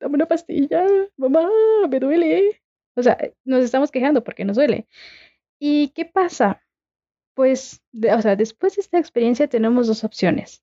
dame 0.00 0.14
una 0.14 0.26
pastilla, 0.26 0.86
mamá, 1.16 1.48
me 1.88 2.00
duele. 2.00 2.60
O 2.96 3.02
sea, 3.02 3.16
nos 3.44 3.62
estamos 3.64 3.90
quejando 3.90 4.24
porque 4.24 4.44
nos 4.44 4.56
duele. 4.56 4.86
¿Y 5.58 5.88
qué 5.90 6.04
pasa? 6.04 6.62
Pues, 7.34 7.82
o 7.94 8.22
sea, 8.22 8.36
después 8.36 8.76
de 8.76 8.82
esta 8.82 8.98
experiencia 8.98 9.48
tenemos 9.48 9.86
dos 9.86 10.04
opciones 10.04 10.62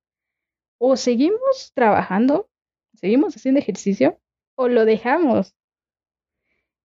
o 0.78 0.96
seguimos 0.98 1.72
trabajando, 1.74 2.50
seguimos 2.96 3.36
haciendo 3.36 3.60
ejercicio, 3.60 4.20
o 4.56 4.68
lo 4.68 4.86
dejamos. 4.86 5.56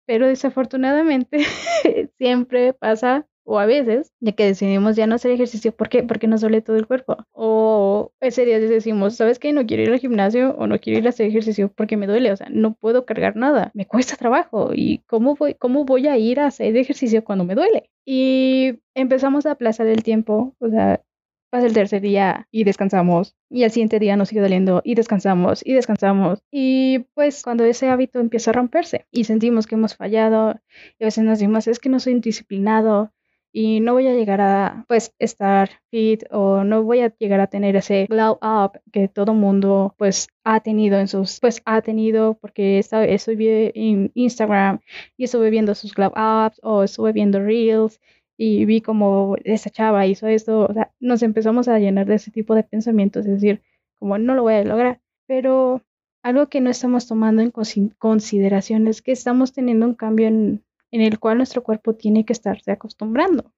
Pero 0.05 0.27
desafortunadamente 0.27 1.39
siempre 2.17 2.74
pasa 2.74 3.27
o 3.50 3.58
a 3.58 3.65
veces 3.65 4.13
de 4.19 4.36
que 4.36 4.46
decidimos 4.46 4.96
ya 4.96 5.08
no 5.08 5.15
hacer 5.15 5.31
ejercicio, 5.31 5.72
¿por 5.72 5.89
qué? 5.89 6.03
Porque 6.03 6.27
nos 6.27 6.41
duele 6.41 6.62
todo 6.62 6.75
el 6.75 6.86
cuerpo. 6.86 7.17
O 7.31 8.12
ese 8.22 8.46
día 8.46 8.60
decimos, 8.60 9.15
¿sabes 9.15 9.39
qué? 9.39 9.53
No 9.53 9.65
quiero 9.65 9.81
ir 9.81 9.91
al 9.91 10.00
gimnasio 10.00 10.51
o 10.60 10.67
no 10.67 10.79
quiero 10.79 11.00
ir 11.00 11.08
a 11.08 11.10
hacer 11.10 11.25
ejercicio 11.25 11.72
porque 11.75 11.98
me 11.98 12.05
duele, 12.05 12.31
o 12.31 12.38
sea, 12.38 12.48
no 12.51 12.75
puedo 12.75 13.08
cargar 13.08 13.36
nada, 13.36 13.72
me 13.74 13.88
cuesta 13.88 14.15
trabajo 14.17 14.72
y 14.75 15.00
¿cómo 15.08 15.36
voy, 15.36 15.55
cómo 15.55 15.84
voy 15.84 16.08
a 16.08 16.17
ir 16.17 16.39
a 16.39 16.46
hacer 16.46 16.77
ejercicio 16.77 17.24
cuando 17.24 17.43
me 17.43 17.55
duele? 17.55 17.89
Y 18.05 18.79
empezamos 18.93 19.48
a 19.48 19.51
aplazar 19.51 19.88
el 19.88 20.03
tiempo, 20.03 20.55
o 20.60 20.69
sea, 20.69 21.01
pasa 21.50 21.68
el 21.68 21.74
tercer 21.74 22.01
día 22.01 22.48
y 22.51 22.63
descansamos 22.63 23.36
y 23.50 23.63
al 23.63 23.72
siguiente 23.72 24.00
día 24.00 24.15
nos 24.15 24.29
sigue 24.29 24.41
doliendo 24.41 24.82
y 24.84 24.96
descansamos 24.96 25.62
y 25.65 25.74
descansamos 25.74 26.44
y 26.51 27.00
pues 27.13 27.44
cuando 27.44 27.65
ese 27.65 27.89
hábito 27.89 28.20
empieza 28.20 28.51
a 28.51 28.53
romperse 28.53 29.08
y 29.12 29.24
sentimos 29.24 29.68
que 29.68 29.75
hemos 29.75 29.96
fallado 29.96 30.60
y 31.00 31.03
a 31.03 31.08
veces 31.08 31.24
nos 31.24 31.39
decimos 31.39 31.68
es 31.68 31.79
que 31.79 31.89
no 31.89 32.00
soy 32.00 32.13
indisciplinado 32.13 33.12
y 33.51 33.79
no 33.79 33.94
voy 33.94 34.08
a 34.08 34.13
llegar 34.13 34.41
a 34.41 34.86
pues 34.88 35.15
estar 35.18 35.70
fit 35.89 36.24
o 36.29 36.63
no 36.63 36.84
voy 36.84 37.00
a 37.01 37.15
llegar 37.18 37.39
a 37.39 37.48
tener 37.48 37.75
ese 37.75 38.06
glow 38.06 38.38
up 38.41 38.79
que 38.91 39.08
todo 39.08 39.34
mundo 39.34 39.96
pues 39.98 40.27
ha 40.44 40.60
tenido 40.60 41.00
en 41.00 41.08
sus 41.08 41.39
pues 41.39 41.62
ha 41.65 41.82
tenido 41.82 42.36
porque 42.39 42.79
estoy 42.79 43.72
en 43.74 44.12
Instagram 44.13 44.79
y 45.18 45.24
estuve 45.24 45.50
viendo 45.50 45.74
sus 45.74 45.94
glow 45.94 46.12
ups 46.12 46.60
o 46.62 46.84
estuve 46.84 47.12
viendo 47.12 47.39
reels 47.39 48.00
y 48.41 48.63
vi 48.63 48.79
como 48.79 49.36
esa 49.43 49.69
chava 49.69 50.08
hizo 50.08 50.25
esto, 50.27 50.62
o 50.62 50.74
sea, 50.74 50.93
nos 51.01 51.24
empezamos 51.24 51.67
a 51.67 51.77
llenar 51.77 52.05
de 52.08 52.15
ese 52.15 52.31
tipo 52.31 52.55
de 52.55 52.63
pensamientos, 52.63 53.25
es 53.25 53.34
decir, 53.34 53.62
como 53.96 54.17
no 54.17 54.34
lo 54.34 54.43
voy 54.43 54.53
a 54.53 54.63
lograr, 54.63 55.01
pero 55.27 55.84
algo 56.24 56.48
que 56.48 56.62
no 56.62 56.69
estamos 56.69 57.05
tomando 57.05 57.41
en 57.41 57.51
consideración 57.98 58.88
es 58.88 59.01
que 59.01 59.12
estamos 59.12 59.51
teniendo 59.51 59.86
un 59.86 59.93
cambio 59.93 60.27
en, 60.27 60.63
en 60.89 61.01
el 61.01 61.19
cual 61.19 61.36
nuestro 61.36 61.63
cuerpo 61.63 61.96
tiene 61.96 62.24
que 62.24 62.31
estarse 62.31 62.72
acostumbrando. 62.72 63.51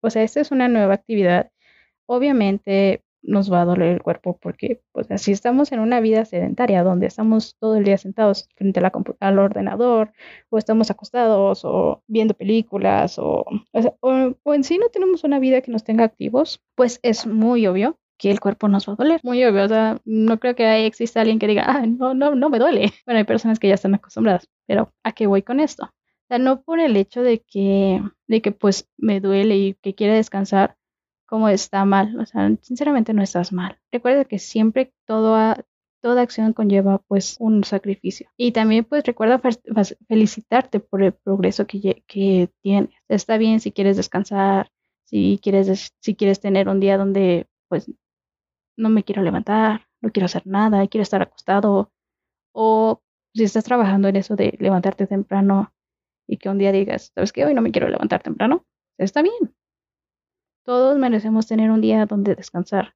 O 0.00 0.08
sea, 0.08 0.22
esta 0.22 0.40
es 0.40 0.52
una 0.52 0.68
nueva 0.68 0.94
actividad. 0.94 1.50
Obviamente 2.06 3.04
nos 3.22 3.52
va 3.52 3.62
a 3.62 3.64
doler 3.64 3.88
el 3.88 4.02
cuerpo 4.02 4.38
porque, 4.40 4.82
pues, 4.92 5.10
así 5.10 5.32
estamos 5.32 5.72
en 5.72 5.80
una 5.80 6.00
vida 6.00 6.24
sedentaria 6.24 6.82
donde 6.82 7.06
estamos 7.06 7.56
todo 7.58 7.76
el 7.76 7.84
día 7.84 7.98
sentados 7.98 8.48
frente 8.56 8.80
al 9.20 9.38
ordenador 9.38 10.12
o 10.50 10.58
estamos 10.58 10.90
acostados 10.90 11.64
o 11.64 12.02
viendo 12.06 12.34
películas 12.34 13.18
o, 13.18 13.44
o, 14.00 14.54
en 14.54 14.64
sí 14.64 14.78
no 14.78 14.88
tenemos 14.88 15.24
una 15.24 15.38
vida 15.38 15.60
que 15.60 15.72
nos 15.72 15.84
tenga 15.84 16.04
activos, 16.04 16.62
pues 16.74 17.00
es 17.02 17.26
muy 17.26 17.66
obvio 17.66 17.98
que 18.18 18.30
el 18.30 18.40
cuerpo 18.40 18.68
nos 18.68 18.88
va 18.88 18.94
a 18.94 18.96
doler. 18.96 19.20
Muy 19.22 19.44
obvio, 19.44 19.64
o 19.64 19.68
sea, 19.68 20.00
no 20.04 20.38
creo 20.40 20.54
que 20.56 20.66
ahí 20.66 20.84
exista 20.84 21.20
alguien 21.20 21.38
que 21.38 21.46
diga, 21.46 21.64
ah, 21.66 21.86
no, 21.86 22.14
no, 22.14 22.34
no 22.34 22.50
me 22.50 22.58
duele. 22.58 22.92
Bueno, 23.06 23.18
hay 23.18 23.24
personas 23.24 23.58
que 23.58 23.68
ya 23.68 23.74
están 23.74 23.94
acostumbradas, 23.94 24.48
pero 24.66 24.92
¿a 25.04 25.12
qué 25.12 25.26
voy 25.26 25.42
con 25.42 25.60
esto? 25.60 25.84
O 25.84 26.26
sea, 26.28 26.38
no 26.38 26.62
por 26.62 26.80
el 26.80 26.96
hecho 26.96 27.22
de 27.22 27.40
que, 27.40 28.02
de 28.26 28.42
que 28.42 28.52
pues 28.52 28.88
me 28.98 29.20
duele 29.20 29.56
y 29.56 29.74
que 29.74 29.94
quiera 29.94 30.14
descansar, 30.14 30.76
como 31.28 31.48
está 31.48 31.84
mal. 31.84 32.18
O 32.18 32.26
sea, 32.26 32.50
sinceramente 32.62 33.14
no 33.14 33.22
estás 33.22 33.52
mal. 33.52 33.78
Recuerda 33.92 34.24
que 34.24 34.38
siempre 34.38 34.92
todo 35.06 35.54
toda 36.00 36.22
acción 36.22 36.52
conlleva 36.52 36.98
pues 37.08 37.36
un 37.40 37.64
sacrificio. 37.64 38.30
Y 38.36 38.52
también 38.52 38.84
pues 38.84 39.04
recuerda 39.04 39.40
felicitarte 40.08 40.80
por 40.80 41.02
el 41.02 41.12
progreso 41.12 41.66
que, 41.66 42.04
que 42.06 42.50
tienes. 42.62 42.90
Está 43.08 43.38
bien 43.38 43.60
si 43.60 43.72
quieres 43.72 43.96
descansar, 43.96 44.70
si 45.04 45.40
quieres, 45.42 45.92
si 46.00 46.14
quieres 46.14 46.40
tener 46.40 46.68
un 46.68 46.80
día 46.80 46.98
donde 46.98 47.48
pues 47.68 47.90
no 48.76 48.88
me 48.90 49.04
quiero 49.04 49.22
levantar, 49.22 49.88
no 50.00 50.10
quiero 50.10 50.26
hacer 50.26 50.46
nada, 50.46 50.86
quiero 50.88 51.02
estar 51.02 51.22
acostado. 51.22 51.92
O 52.52 53.02
si 53.34 53.44
estás 53.44 53.64
trabajando 53.64 54.08
en 54.08 54.16
eso 54.16 54.36
de 54.36 54.56
levantarte 54.60 55.06
temprano 55.06 55.72
y 56.26 56.38
que 56.38 56.48
un 56.48 56.58
día 56.58 56.72
digas, 56.72 57.12
¿sabes 57.14 57.32
qué? 57.32 57.44
Hoy 57.44 57.54
no 57.54 57.62
me 57.62 57.72
quiero 57.72 57.88
levantar 57.88 58.22
temprano. 58.22 58.64
Está 58.98 59.22
bien, 59.22 59.54
todos 60.68 60.98
merecemos 60.98 61.46
tener 61.46 61.70
un 61.70 61.80
día 61.80 62.04
donde 62.04 62.34
descansar, 62.34 62.94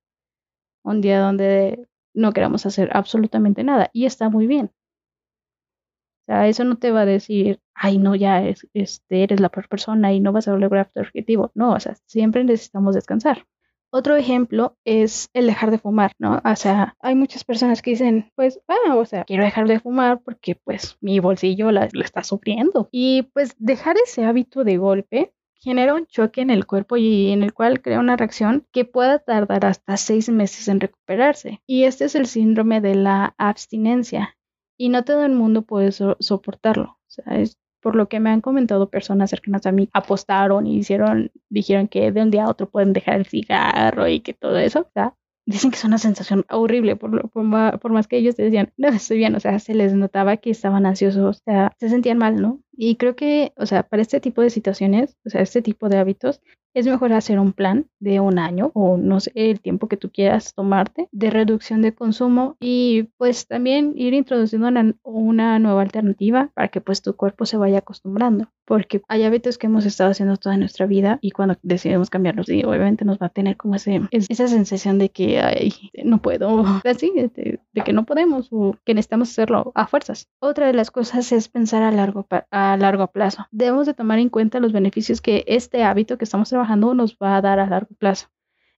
un 0.84 1.00
día 1.00 1.20
donde 1.20 1.88
no 2.12 2.34
queramos 2.34 2.66
hacer 2.66 2.90
absolutamente 2.92 3.64
nada 3.64 3.88
y 3.94 4.04
está 4.04 4.28
muy 4.28 4.46
bien. 4.46 4.66
O 4.66 6.24
sea, 6.26 6.48
eso 6.48 6.64
no 6.64 6.76
te 6.76 6.90
va 6.90 7.00
a 7.00 7.06
decir, 7.06 7.60
ay, 7.72 7.96
no, 7.96 8.14
ya 8.14 8.46
es, 8.46 8.68
este, 8.74 9.22
eres 9.22 9.40
la 9.40 9.48
peor 9.48 9.70
persona 9.70 10.12
y 10.12 10.20
no 10.20 10.32
vas 10.32 10.48
a 10.48 10.56
lograr 10.58 10.90
tu 10.92 11.00
objetivo. 11.00 11.50
No, 11.54 11.72
o 11.72 11.80
sea, 11.80 11.94
siempre 12.04 12.44
necesitamos 12.44 12.94
descansar. 12.94 13.46
Otro 13.90 14.16
ejemplo 14.16 14.76
es 14.84 15.30
el 15.32 15.46
dejar 15.46 15.70
de 15.70 15.78
fumar, 15.78 16.12
¿no? 16.18 16.42
O 16.44 16.56
sea, 16.56 16.94
hay 17.00 17.14
muchas 17.14 17.42
personas 17.42 17.80
que 17.80 17.92
dicen, 17.92 18.30
pues, 18.34 18.60
ah, 18.68 18.96
o 18.96 19.06
sea, 19.06 19.24
quiero 19.24 19.44
dejar 19.44 19.66
de 19.66 19.80
fumar 19.80 20.20
porque 20.20 20.56
pues 20.56 20.98
mi 21.00 21.20
bolsillo 21.20 21.70
la, 21.70 21.88
lo 21.90 22.04
está 22.04 22.22
sufriendo. 22.22 22.90
Y 22.92 23.22
pues 23.32 23.54
dejar 23.56 23.96
ese 23.96 24.26
hábito 24.26 24.62
de 24.62 24.76
golpe 24.76 25.32
genera 25.62 25.94
un 25.94 26.06
choque 26.06 26.40
en 26.40 26.50
el 26.50 26.66
cuerpo 26.66 26.96
y 26.96 27.30
en 27.30 27.42
el 27.42 27.54
cual 27.54 27.80
crea 27.80 28.00
una 28.00 28.16
reacción 28.16 28.66
que 28.72 28.84
pueda 28.84 29.20
tardar 29.20 29.64
hasta 29.64 29.96
seis 29.96 30.28
meses 30.28 30.66
en 30.68 30.80
recuperarse. 30.80 31.62
Y 31.66 31.84
este 31.84 32.04
es 32.06 32.14
el 32.16 32.26
síndrome 32.26 32.80
de 32.80 32.96
la 32.96 33.34
abstinencia. 33.38 34.36
Y 34.76 34.88
no 34.88 35.04
todo 35.04 35.24
el 35.24 35.32
mundo 35.32 35.62
puede 35.62 35.92
soportarlo. 35.92 36.98
Es 37.26 37.58
por 37.80 37.94
lo 37.96 38.08
que 38.08 38.20
me 38.20 38.30
han 38.30 38.40
comentado 38.40 38.90
personas 38.90 39.30
cercanas 39.30 39.66
a 39.66 39.72
mí, 39.72 39.88
apostaron 39.92 40.66
y 40.66 40.76
hicieron, 40.78 41.30
dijeron 41.48 41.88
que 41.88 42.12
de 42.12 42.22
un 42.22 42.30
día 42.30 42.44
a 42.44 42.48
otro 42.48 42.68
pueden 42.68 42.92
dejar 42.92 43.16
el 43.16 43.26
cigarro 43.26 44.08
y 44.08 44.20
que 44.20 44.34
todo 44.34 44.58
eso. 44.58 44.88
O 44.94 45.12
dicen 45.46 45.70
que 45.70 45.76
es 45.76 45.84
una 45.84 45.98
sensación 45.98 46.44
horrible, 46.50 46.96
por, 46.96 47.30
por, 47.30 47.80
por, 47.80 47.92
más 47.92 48.06
que 48.06 48.16
ellos 48.16 48.36
decían, 48.36 48.72
no, 48.76 48.88
estoy 48.88 49.18
bien, 49.18 49.34
o 49.34 49.40
sea, 49.40 49.58
se 49.58 49.74
les 49.74 49.94
notaba 49.94 50.36
que 50.36 50.50
estaban 50.50 50.86
ansiosos, 50.86 51.36
o 51.36 51.40
sea, 51.44 51.72
se 51.78 51.88
sentían 51.88 52.18
mal, 52.18 52.40
¿no? 52.40 52.60
Y 52.72 52.96
creo 52.96 53.16
que, 53.16 53.52
o 53.56 53.66
sea, 53.66 53.82
para 53.82 54.02
este 54.02 54.20
tipo 54.20 54.42
de 54.42 54.50
situaciones, 54.50 55.16
o 55.24 55.30
sea, 55.30 55.42
este 55.42 55.62
tipo 55.62 55.88
de 55.88 55.98
hábitos, 55.98 56.40
es 56.74 56.86
mejor 56.86 57.12
hacer 57.12 57.38
un 57.38 57.52
plan 57.52 57.86
de 58.00 58.20
un 58.20 58.38
año 58.38 58.70
o 58.74 58.96
no 58.96 59.20
sé, 59.20 59.30
el 59.34 59.60
tiempo 59.60 59.88
que 59.88 59.96
tú 59.96 60.10
quieras 60.10 60.54
tomarte 60.54 61.08
de 61.12 61.30
reducción 61.30 61.82
de 61.82 61.94
consumo 61.94 62.56
y 62.60 63.10
pues 63.18 63.46
también 63.46 63.92
ir 63.96 64.14
introduciendo 64.14 64.68
una, 64.68 64.94
una 65.02 65.58
nueva 65.58 65.82
alternativa 65.82 66.50
para 66.54 66.68
que 66.68 66.80
pues 66.80 67.02
tu 67.02 67.14
cuerpo 67.14 67.44
se 67.46 67.58
vaya 67.58 67.78
acostumbrando 67.78 68.48
porque 68.72 69.02
hay 69.06 69.24
hábitos 69.24 69.58
que 69.58 69.66
hemos 69.66 69.84
estado 69.84 70.12
haciendo 70.12 70.38
toda 70.38 70.56
nuestra 70.56 70.86
vida 70.86 71.18
y 71.20 71.32
cuando 71.32 71.56
decidimos 71.62 72.08
cambiarlos 72.08 72.46
obviamente 72.48 73.04
nos 73.04 73.18
va 73.18 73.26
a 73.26 73.28
tener 73.28 73.58
como 73.58 73.74
ese, 73.74 74.00
esa 74.10 74.48
sensación 74.48 74.98
de 74.98 75.10
que 75.10 75.40
ay, 75.40 75.74
no 76.02 76.22
puedo, 76.22 76.64
de, 76.82 77.60
de, 77.70 77.82
que 77.82 77.92
no 77.92 78.06
podemos 78.06 78.48
o 78.50 78.74
que 78.86 78.94
necesitamos 78.94 79.28
hacerlo 79.28 79.72
a 79.74 79.86
fuerzas. 79.86 80.30
Otra 80.40 80.68
de 80.68 80.72
las 80.72 80.90
cosas 80.90 81.32
es 81.32 81.50
pensar 81.50 81.82
a 81.82 81.90
largo, 81.90 82.26
a 82.50 82.78
largo 82.78 83.08
plazo. 83.08 83.46
Debemos 83.50 83.86
de 83.86 83.92
tomar 83.92 84.18
en 84.20 84.30
cuenta 84.30 84.58
los 84.58 84.72
beneficios 84.72 85.20
que 85.20 85.44
este 85.46 85.84
hábito 85.84 86.16
que 86.16 86.24
estamos 86.24 86.48
trabajando 86.48 86.94
nos 86.94 87.18
va 87.22 87.36
a 87.36 87.42
dar 87.42 87.60
a 87.60 87.66
largo 87.66 87.94
plazo. 87.98 88.28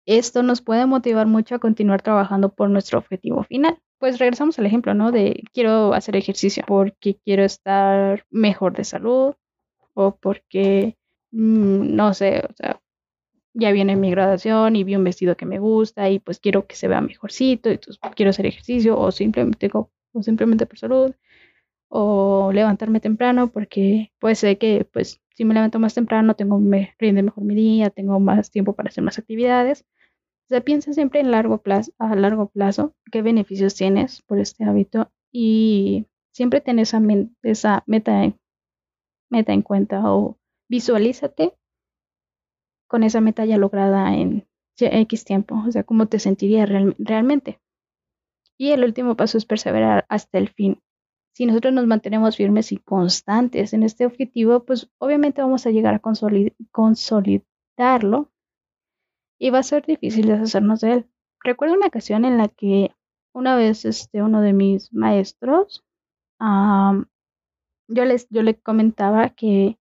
Esto 0.07 0.43
nos 0.43 0.61
puede 0.61 0.87
motivar 0.87 1.29
mucho 1.29 1.55
a 1.55 1.61
continuar 1.61 2.03
trabajando 2.03 2.49
por 2.49 2.69
nuestro 2.69 2.99
objetivo 2.99 3.45
final 3.45 3.79
pues 4.01 4.19
regresamos 4.19 4.59
al 4.59 4.67
ejemplo, 4.67 4.93
¿no? 4.93 5.13
De 5.13 5.45
quiero 5.55 5.95
hacer 5.95 6.15
ejercicio 6.17 6.63
porque 6.67 7.17
quiero 7.25 7.43
estar 7.43 8.27
mejor 8.31 8.77
de 8.77 8.85
salud, 8.85 9.35
o 9.95 10.17
porque, 10.17 10.97
mm, 11.33 11.95
no 11.95 12.15
sé, 12.15 12.43
o 12.49 12.53
sea, 12.55 12.81
ya 13.55 13.73
viene 13.73 13.97
mi 13.97 14.11
graduación 14.11 14.77
y 14.77 14.85
vi 14.85 14.97
un 14.97 15.05
vestido 15.05 15.37
que 15.37 15.47
me 15.47 15.59
gusta 15.61 16.11
y 16.11 16.19
pues 16.19 16.41
quiero 16.41 16.67
que 16.67 16.77
se 16.77 16.89
vea 16.89 17.01
mejorcito 17.01 17.71
y 17.71 17.79
pues 17.79 17.99
quiero 18.17 18.31
hacer 18.31 18.47
ejercicio 18.47 18.99
o 18.99 19.13
simplemente, 19.13 19.71
o 19.73 19.91
simplemente 20.23 20.67
por 20.67 20.79
salud 20.79 21.15
o 21.89 22.51
levantarme 22.53 23.01
temprano 23.01 23.49
porque 23.53 24.13
pues 24.19 24.41
sé 24.41 24.59
que 24.59 24.85
pues 24.93 25.21
si 25.35 25.45
me 25.45 25.55
levanto 25.55 25.79
más 25.79 25.95
temprano 25.95 26.35
tengo 26.35 26.59
me 26.59 26.95
rinde 26.99 27.23
mejor 27.23 27.45
mi 27.45 27.55
día, 27.55 27.91
tengo 27.91 28.19
más 28.21 28.51
tiempo 28.51 28.75
para 28.75 28.89
hacer 28.89 29.05
más 29.05 29.19
actividades. 29.19 29.85
O 30.47 30.49
sea, 30.49 30.61
piensa 30.61 30.93
siempre 30.93 31.21
en 31.21 31.31
largo 31.31 31.59
plazo, 31.63 31.93
a 31.99 32.15
largo 32.17 32.49
plazo, 32.51 32.95
qué 33.11 33.23
beneficios 33.23 33.75
tienes 33.75 34.23
por 34.23 34.39
este 34.41 34.65
hábito 34.65 35.11
y 35.33 36.07
siempre 36.33 36.61
ten 36.61 36.79
esa, 36.79 37.01
esa 37.43 37.83
meta 37.87 38.25
meta 39.31 39.53
en 39.53 39.63
cuenta 39.63 40.13
o 40.13 40.39
visualízate 40.69 41.55
con 42.87 43.03
esa 43.03 43.21
meta 43.21 43.45
ya 43.45 43.59
lograda 43.59 44.15
en 44.15 44.47
X 44.79 45.25
tiempo, 45.25 45.63
o 45.67 45.71
sea, 45.71 45.85
cómo 45.85 46.07
te 46.07 46.19
sentirías 46.19 46.69
realmente. 46.99 47.61
Y 48.57 48.71
el 48.71 48.85
último 48.85 49.17
paso 49.17 49.39
es 49.39 49.47
perseverar 49.47 50.05
hasta 50.09 50.39
el 50.39 50.49
fin. 50.49 50.81
Si 51.33 51.47
nosotros 51.47 51.75
nos 51.75 51.87
mantenemos 51.87 52.37
firmes 52.37 52.71
y 52.71 52.77
constantes 52.77 53.73
en 53.73 53.83
este 53.83 54.07
objetivo, 54.07 54.65
pues 54.65 54.89
obviamente 54.99 55.43
vamos 55.43 55.67
a 55.67 55.71
llegar 55.71 55.95
a 55.95 56.03
consolidarlo 56.71 58.31
y 59.41 59.51
va 59.51 59.59
a 59.59 59.65
ser 59.65 59.85
difícil 59.85 60.27
deshacernos 60.27 60.81
de 60.81 60.93
él. 60.93 61.11
Recuerdo 61.43 61.75
una 61.75 61.89
ocasión 61.89 62.25
en 62.25 62.39
la 62.39 62.49
que 62.49 62.95
una 63.35 63.57
vez 63.57 63.85
este, 63.85 64.23
uno 64.23 64.41
de 64.41 64.53
mis 64.53 64.93
maestros 64.93 65.85
yo 67.89 68.05
les, 68.05 68.29
yo 68.31 68.43
le 68.43 68.55
comentaba 68.55 69.31
que 69.31 69.79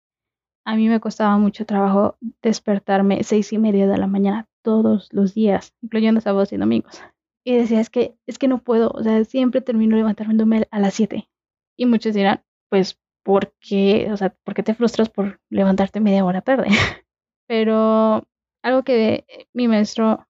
a 0.65 0.75
mí 0.75 0.87
me 0.87 0.99
costaba 0.99 1.37
mucho 1.37 1.65
trabajo 1.65 2.17
despertarme 2.41 3.23
seis 3.23 3.51
y 3.53 3.57
media 3.57 3.87
de 3.87 3.97
la 3.97 4.07
mañana 4.07 4.47
todos 4.61 5.09
los 5.11 5.33
días, 5.33 5.73
incluyendo 5.81 6.21
sábados 6.21 6.53
y 6.53 6.57
domingos. 6.57 7.01
Y 7.45 7.57
decía, 7.57 7.81
es 7.81 7.89
que, 7.89 8.15
es 8.25 8.39
que 8.39 8.47
no 8.47 8.59
puedo, 8.59 8.89
o 8.91 9.03
sea, 9.03 9.23
siempre 9.25 9.61
termino 9.61 9.97
levantándome 9.97 10.67
a 10.71 10.79
las 10.79 10.93
siete. 10.93 11.29
Y 11.77 11.85
muchos 11.85 12.13
dirán, 12.13 12.43
pues, 12.69 12.99
¿por 13.23 13.53
qué? 13.59 14.09
O 14.11 14.17
sea, 14.17 14.29
¿por 14.43 14.53
qué 14.53 14.63
te 14.63 14.73
frustras 14.73 15.09
por 15.09 15.41
levantarte 15.49 15.99
media 15.99 16.23
hora 16.23 16.41
tarde? 16.41 16.67
Pero 17.47 18.25
algo 18.63 18.83
que 18.83 19.25
mi 19.53 19.67
maestro 19.67 20.25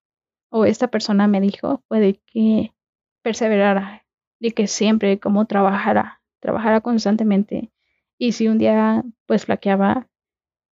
o 0.51 0.65
esta 0.65 0.88
persona 0.88 1.27
me 1.27 1.42
dijo 1.42 1.84
fue 1.88 2.00
de 2.00 2.22
que 2.25 2.74
perseverara, 3.24 4.06
de 4.39 4.51
que 4.51 4.68
siempre 4.68 5.20
como 5.20 5.46
trabajara, 5.46 6.23
trabajara 6.44 6.82
constantemente. 6.82 7.72
Y 8.20 8.34
si 8.34 8.48
un 8.50 8.58
día 8.60 9.04
pues 9.26 9.46
flaqueaba, 9.46 10.10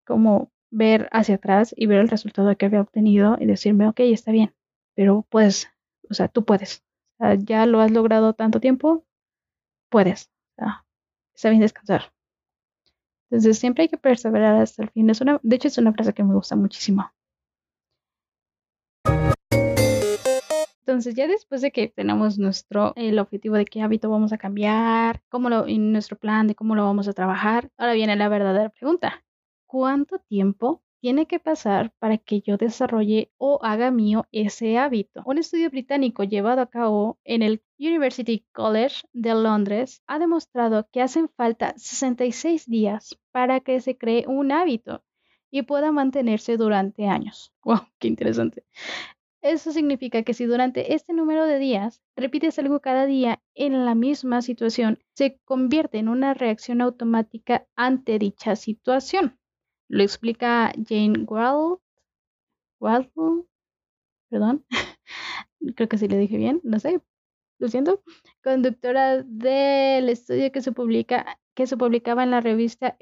como 0.05 0.51
ver 0.69 1.09
hacia 1.11 1.35
atrás 1.35 1.73
y 1.77 1.85
ver 1.87 1.99
el 1.99 2.09
resultado 2.09 2.55
que 2.57 2.65
había 2.65 2.81
obtenido 2.81 3.37
y 3.39 3.45
decirme, 3.45 3.87
ok, 3.87 4.01
está 4.01 4.31
bien, 4.31 4.53
pero 4.95 5.25
pues, 5.29 5.69
o 6.09 6.13
sea, 6.13 6.27
tú 6.27 6.45
puedes. 6.45 6.83
ya 7.39 7.65
lo 7.65 7.79
has 7.81 7.91
logrado 7.91 8.33
tanto 8.33 8.59
tiempo, 8.59 9.05
puedes. 9.89 10.29
está 11.33 11.49
bien 11.49 11.61
descansar. 11.61 12.13
Entonces 13.29 13.57
siempre 13.59 13.83
hay 13.83 13.89
que 13.89 13.97
perseverar 13.97 14.57
hasta 14.61 14.83
el 14.83 14.89
fin. 14.89 15.09
Es 15.09 15.21
una, 15.21 15.39
de 15.41 15.55
hecho, 15.55 15.69
es 15.69 15.77
una 15.77 15.93
frase 15.93 16.13
que 16.13 16.23
me 16.23 16.33
gusta 16.33 16.57
muchísimo. 16.57 17.11
Entonces, 20.81 21.15
ya 21.15 21.27
después 21.27 21.61
de 21.61 21.71
que 21.71 21.87
tenemos 21.87 22.37
nuestro, 22.37 22.93
el 22.95 23.19
objetivo 23.19 23.55
de 23.55 23.65
qué 23.65 23.81
hábito 23.81 24.09
vamos 24.09 24.33
a 24.33 24.37
cambiar, 24.37 25.21
cómo 25.29 25.49
lo, 25.49 25.67
y 25.67 25.77
nuestro 25.77 26.17
plan 26.17 26.47
de 26.47 26.55
cómo 26.55 26.75
lo 26.75 26.83
vamos 26.83 27.07
a 27.07 27.13
trabajar, 27.13 27.69
ahora 27.77 27.93
viene 27.93 28.15
la 28.15 28.29
verdadera 28.29 28.69
pregunta. 28.69 29.23
¿Cuánto 29.67 30.19
tiempo 30.19 30.81
tiene 31.01 31.25
que 31.25 31.39
pasar 31.39 31.91
para 31.97 32.17
que 32.19 32.41
yo 32.41 32.57
desarrolle 32.57 33.31
o 33.37 33.59
haga 33.63 33.89
mío 33.89 34.27
ese 34.31 34.77
hábito. 34.77 35.23
Un 35.25 35.39
estudio 35.39 35.69
británico 35.71 36.23
llevado 36.23 36.61
a 36.61 36.69
cabo 36.69 37.19
en 37.23 37.41
el 37.41 37.63
University 37.79 38.45
College 38.51 39.07
de 39.11 39.33
Londres 39.33 40.03
ha 40.05 40.19
demostrado 40.19 40.87
que 40.91 41.01
hacen 41.01 41.27
falta 41.29 41.73
66 41.75 42.67
días 42.67 43.17
para 43.31 43.61
que 43.61 43.81
se 43.81 43.97
cree 43.97 44.25
un 44.27 44.51
hábito 44.51 45.03
y 45.49 45.63
pueda 45.63 45.91
mantenerse 45.91 46.55
durante 46.55 47.07
años. 47.07 47.51
¡Wow! 47.63 47.79
¡Qué 47.97 48.07
interesante! 48.07 48.63
Eso 49.41 49.71
significa 49.71 50.21
que 50.21 50.35
si 50.35 50.45
durante 50.45 50.93
este 50.93 51.13
número 51.13 51.45
de 51.45 51.57
días 51.57 52.01
repites 52.15 52.59
algo 52.59 52.79
cada 52.79 53.07
día 53.07 53.41
en 53.55 53.85
la 53.85 53.95
misma 53.95 54.41
situación, 54.43 54.99
se 55.15 55.39
convierte 55.45 55.97
en 55.97 56.09
una 56.09 56.35
reacción 56.35 56.79
automática 56.81 57.67
ante 57.75 58.19
dicha 58.19 58.55
situación. 58.55 59.39
Lo 59.87 60.03
explica 60.03 60.71
Jane 60.87 61.25
Wald, 62.79 63.09
perdón, 64.29 64.65
creo 65.75 65.89
que 65.89 65.97
sí 65.97 66.07
le 66.07 66.17
dije 66.17 66.37
bien, 66.37 66.61
no 66.63 66.79
sé, 66.79 67.01
lo 67.59 67.67
siento, 67.67 68.03
conductora 68.43 69.23
del 69.23 70.09
estudio 70.09 70.51
que 70.51 70.61
se 70.61 70.71
publica 70.71 71.39
que 71.53 71.67
se 71.67 71.77
publicaba 71.77 72.23
en 72.23 72.31
la 72.31 72.41
revista 72.41 72.95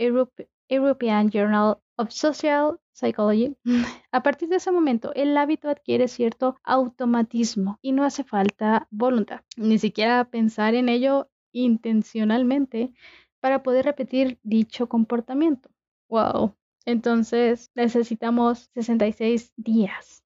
European 0.69 1.29
Journal 1.29 1.79
of 1.97 2.11
Social 2.11 2.79
Psychology. 2.93 3.57
A 4.11 4.23
partir 4.23 4.49
de 4.49 4.57
ese 4.57 4.71
momento, 4.71 5.11
el 5.15 5.35
hábito 5.35 5.69
adquiere 5.69 6.07
cierto 6.07 6.55
automatismo 6.63 7.79
y 7.81 7.91
no 7.91 8.03
hace 8.03 8.23
falta 8.23 8.87
voluntad, 8.91 9.41
ni 9.57 9.77
siquiera 9.79 10.23
pensar 10.25 10.75
en 10.75 10.89
ello 10.89 11.29
intencionalmente 11.51 12.93
para 13.39 13.63
poder 13.63 13.85
repetir 13.85 14.39
dicho 14.43 14.87
comportamiento. 14.87 15.69
Wow, 16.09 16.55
entonces 16.85 17.71
necesitamos 17.75 18.69
66 18.73 19.53
días. 19.57 20.23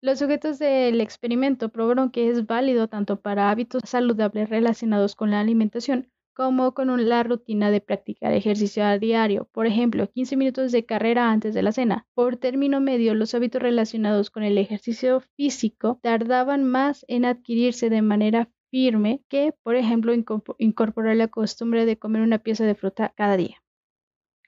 Los 0.00 0.20
sujetos 0.20 0.60
del 0.60 1.00
experimento 1.00 1.70
probaron 1.70 2.10
que 2.10 2.30
es 2.30 2.46
válido 2.46 2.86
tanto 2.86 3.20
para 3.20 3.50
hábitos 3.50 3.82
saludables 3.84 4.48
relacionados 4.48 5.16
con 5.16 5.32
la 5.32 5.40
alimentación 5.40 6.08
como 6.38 6.72
con 6.72 7.08
la 7.08 7.24
rutina 7.24 7.72
de 7.72 7.80
practicar 7.80 8.32
ejercicio 8.32 8.84
a 8.84 8.96
diario. 8.96 9.48
Por 9.50 9.66
ejemplo, 9.66 10.08
15 10.08 10.36
minutos 10.36 10.70
de 10.70 10.86
carrera 10.86 11.32
antes 11.32 11.52
de 11.52 11.62
la 11.62 11.72
cena. 11.72 12.06
Por 12.14 12.36
término 12.36 12.80
medio, 12.80 13.16
los 13.16 13.34
hábitos 13.34 13.60
relacionados 13.60 14.30
con 14.30 14.44
el 14.44 14.56
ejercicio 14.56 15.18
físico 15.36 15.98
tardaban 16.00 16.62
más 16.62 17.04
en 17.08 17.24
adquirirse 17.24 17.90
de 17.90 18.02
manera 18.02 18.52
firme 18.70 19.20
que, 19.28 19.52
por 19.64 19.74
ejemplo, 19.74 20.14
incorporar 20.58 21.16
la 21.16 21.26
costumbre 21.26 21.84
de 21.86 21.98
comer 21.98 22.22
una 22.22 22.38
pieza 22.38 22.64
de 22.64 22.76
fruta 22.76 23.12
cada 23.16 23.36
día. 23.36 23.56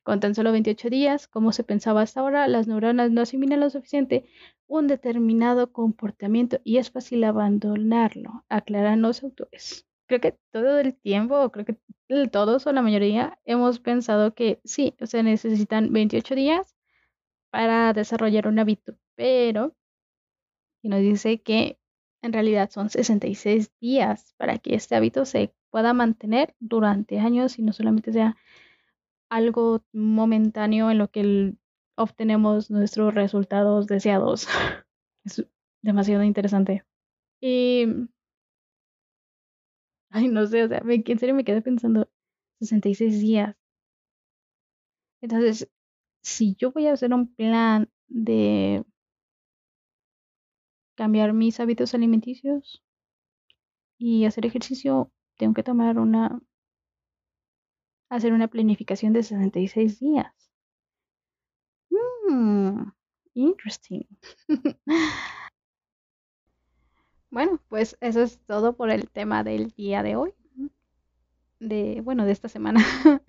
Con 0.05 0.21
tan 0.21 0.37
solo 0.37 0.53
28 0.53 0.91
días, 0.91 1.27
como 1.27 1.51
se 1.51 1.65
pensaba 1.65 2.03
hasta 2.03 2.21
ahora, 2.21 2.47
las 2.47 2.69
neuronas 2.69 3.11
no 3.11 3.23
asimilan 3.23 3.59
lo 3.59 3.69
suficiente 3.69 4.27
un 4.69 4.87
determinado 4.87 5.73
comportamiento 5.73 6.61
y 6.63 6.77
es 6.77 6.93
fácil 6.93 7.25
abandonarlo, 7.25 8.45
aclaran 8.49 9.03
los 9.03 9.25
autores. 9.25 9.90
Creo 10.11 10.21
que 10.21 10.37
todo 10.51 10.81
el 10.81 10.97
tiempo, 10.97 11.53
creo 11.53 11.65
que 11.65 11.79
todos 12.33 12.67
o 12.67 12.73
la 12.73 12.83
mayoría, 12.83 13.39
hemos 13.45 13.79
pensado 13.79 14.35
que 14.35 14.61
sí, 14.65 14.97
o 15.01 15.07
sea, 15.07 15.23
necesitan 15.23 15.93
28 15.93 16.35
días 16.35 16.77
para 17.51 17.93
desarrollar 17.93 18.49
un 18.49 18.59
hábito, 18.59 18.97
pero 19.15 19.77
nos 20.83 20.99
dice 20.99 21.41
que 21.43 21.79
en 22.23 22.33
realidad 22.33 22.71
son 22.71 22.91
66 22.91 23.71
días 23.81 24.35
para 24.37 24.59
que 24.59 24.75
este 24.75 24.97
hábito 24.97 25.25
se 25.25 25.55
pueda 25.71 25.93
mantener 25.93 26.57
durante 26.59 27.21
años 27.21 27.61
y 27.61 27.63
no 27.63 27.73
solamente 27.73 28.13
sea 28.13 28.37
algo 29.29 29.85
momentáneo 29.93 30.91
en 30.91 30.99
lo 30.99 31.07
que 31.07 31.55
obtenemos 31.95 32.69
nuestros 32.69 33.15
resultados 33.15 33.87
deseados. 33.87 34.49
Es 35.25 35.47
demasiado 35.83 36.25
interesante. 36.25 36.85
Y... 37.41 37.87
Ay, 40.11 40.29
no 40.29 40.47
sé, 40.47 40.63
o 40.65 40.69
sea, 40.69 40.83
en 40.87 41.19
serio 41.19 41.35
me 41.35 41.45
quedé 41.45 41.63
pensando 41.63 42.09
66 42.61 43.21
días. 43.21 43.57
Entonces, 45.23 45.69
si 46.23 46.57
yo 46.57 46.73
voy 46.73 46.87
a 46.89 46.93
hacer 46.95 47.13
un 47.15 47.35
plan 47.35 47.91
de 48.09 48.85
cambiar 50.97 51.33
mis 51.33 51.59
hábitos 51.59 51.95
alimenticios 51.95 52.81
y 53.99 54.25
hacer 54.25 54.47
ejercicio, 54.47 55.13
tengo 55.37 55.55
que 55.55 55.63
tomar 55.63 55.99
una 56.01 56.41
hacer 58.11 58.33
una 58.33 58.47
planificación 58.49 59.13
de 59.15 59.23
66 59.23 59.99
días. 60.01 60.35
Mmm, 61.93 62.93
interesting. 63.35 64.05
bueno, 67.31 67.61
pues 67.69 67.97
eso 68.01 68.23
es 68.23 68.39
todo 68.47 68.75
por 68.75 68.91
el 68.91 69.09
tema 69.09 69.45
del 69.45 69.71
día 69.71 70.03
de 70.03 70.17
hoy. 70.17 70.35
De, 71.61 72.01
bueno, 72.03 72.25
de 72.25 72.33
esta 72.33 72.49
semana. 72.49 72.81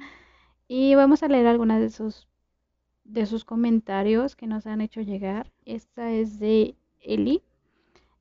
y 0.68 0.96
vamos 0.96 1.22
a 1.24 1.28
leer 1.28 1.48
algunas 1.48 1.82
de 1.82 1.90
sus 1.90 2.28
de 3.04 3.26
sus 3.26 3.44
comentarios 3.46 4.36
que 4.36 4.48
nos 4.48 4.66
han 4.68 4.82
hecho 4.82 5.02
llegar. 5.02 5.52
Esta 5.66 6.12
es 6.12 6.40
de 6.40 6.76
Eli. 7.02 7.42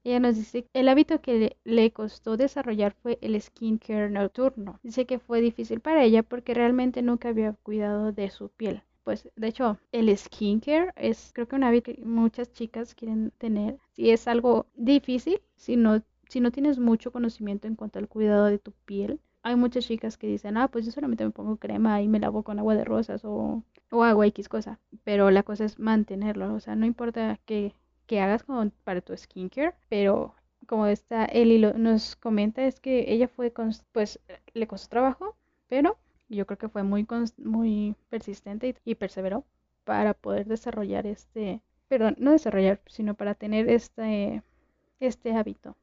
Ella 0.02 0.18
nos 0.20 0.36
dice, 0.36 0.66
el 0.72 0.88
hábito 0.88 1.20
que 1.20 1.56
le, 1.64 1.92
costó 1.92 2.36
desarrollar 2.36 2.94
fue 3.02 3.18
el 3.20 3.40
skincare 3.40 4.10
nocturno. 4.10 4.80
Dice 4.82 5.04
que 5.06 5.18
fue 5.18 5.40
difícil 5.42 5.80
para 5.80 6.02
ella 6.02 6.22
porque 6.22 6.54
realmente 6.54 7.02
nunca 7.02 7.28
había 7.28 7.52
cuidado 7.52 8.12
de 8.12 8.30
su 8.30 8.48
piel. 8.48 8.82
Pues 9.10 9.28
de 9.34 9.48
hecho, 9.48 9.76
el 9.90 10.16
skincare 10.16 10.92
es 10.94 11.32
creo 11.34 11.48
que 11.48 11.56
un 11.56 11.64
hábito 11.64 11.92
que 11.92 12.00
muchas 12.04 12.52
chicas 12.52 12.94
quieren 12.94 13.32
tener. 13.38 13.76
Si 13.90 14.08
es 14.10 14.28
algo 14.28 14.66
difícil, 14.76 15.40
si 15.56 15.74
no, 15.74 16.00
si 16.28 16.38
no 16.38 16.52
tienes 16.52 16.78
mucho 16.78 17.10
conocimiento 17.10 17.66
en 17.66 17.74
cuanto 17.74 17.98
al 17.98 18.06
cuidado 18.06 18.44
de 18.44 18.60
tu 18.60 18.70
piel, 18.84 19.18
hay 19.42 19.56
muchas 19.56 19.84
chicas 19.86 20.16
que 20.16 20.28
dicen, 20.28 20.56
ah, 20.56 20.68
pues 20.68 20.86
yo 20.86 20.92
solamente 20.92 21.24
me 21.24 21.32
pongo 21.32 21.56
crema 21.56 22.00
y 22.00 22.06
me 22.06 22.20
lavo 22.20 22.44
con 22.44 22.60
agua 22.60 22.76
de 22.76 22.84
rosas 22.84 23.24
o, 23.24 23.64
o 23.90 24.04
agua 24.04 24.28
X 24.28 24.48
cosa. 24.48 24.78
Pero 25.02 25.32
la 25.32 25.42
cosa 25.42 25.64
es 25.64 25.80
mantenerlo, 25.80 26.54
o 26.54 26.60
sea, 26.60 26.76
no 26.76 26.86
importa 26.86 27.40
que 27.46 27.74
que 28.06 28.20
hagas 28.20 28.44
como 28.44 28.70
para 28.84 29.00
tu 29.00 29.16
skincare, 29.16 29.74
pero 29.88 30.36
como 30.68 30.86
esta 30.86 31.24
Eli 31.24 31.58
nos 31.58 32.14
comenta 32.14 32.64
es 32.64 32.78
que 32.78 33.12
ella 33.12 33.26
fue, 33.26 33.52
pues 33.90 34.20
le 34.54 34.66
costó 34.68 34.88
trabajo, 34.88 35.36
pero 35.68 35.98
yo 36.36 36.46
creo 36.46 36.58
que 36.58 36.68
fue 36.68 36.82
muy, 36.82 37.06
muy 37.38 37.96
persistente 38.08 38.76
y, 38.84 38.94
perseveró 38.94 39.44
para 39.84 40.14
poder 40.14 40.46
desarrollar 40.46 41.06
este, 41.06 41.60
perdón, 41.88 42.16
no 42.18 42.32
desarrollar, 42.32 42.80
sino 42.86 43.14
para 43.14 43.34
tener 43.34 43.68
este, 43.68 44.42
este 45.00 45.34
hábito. 45.34 45.76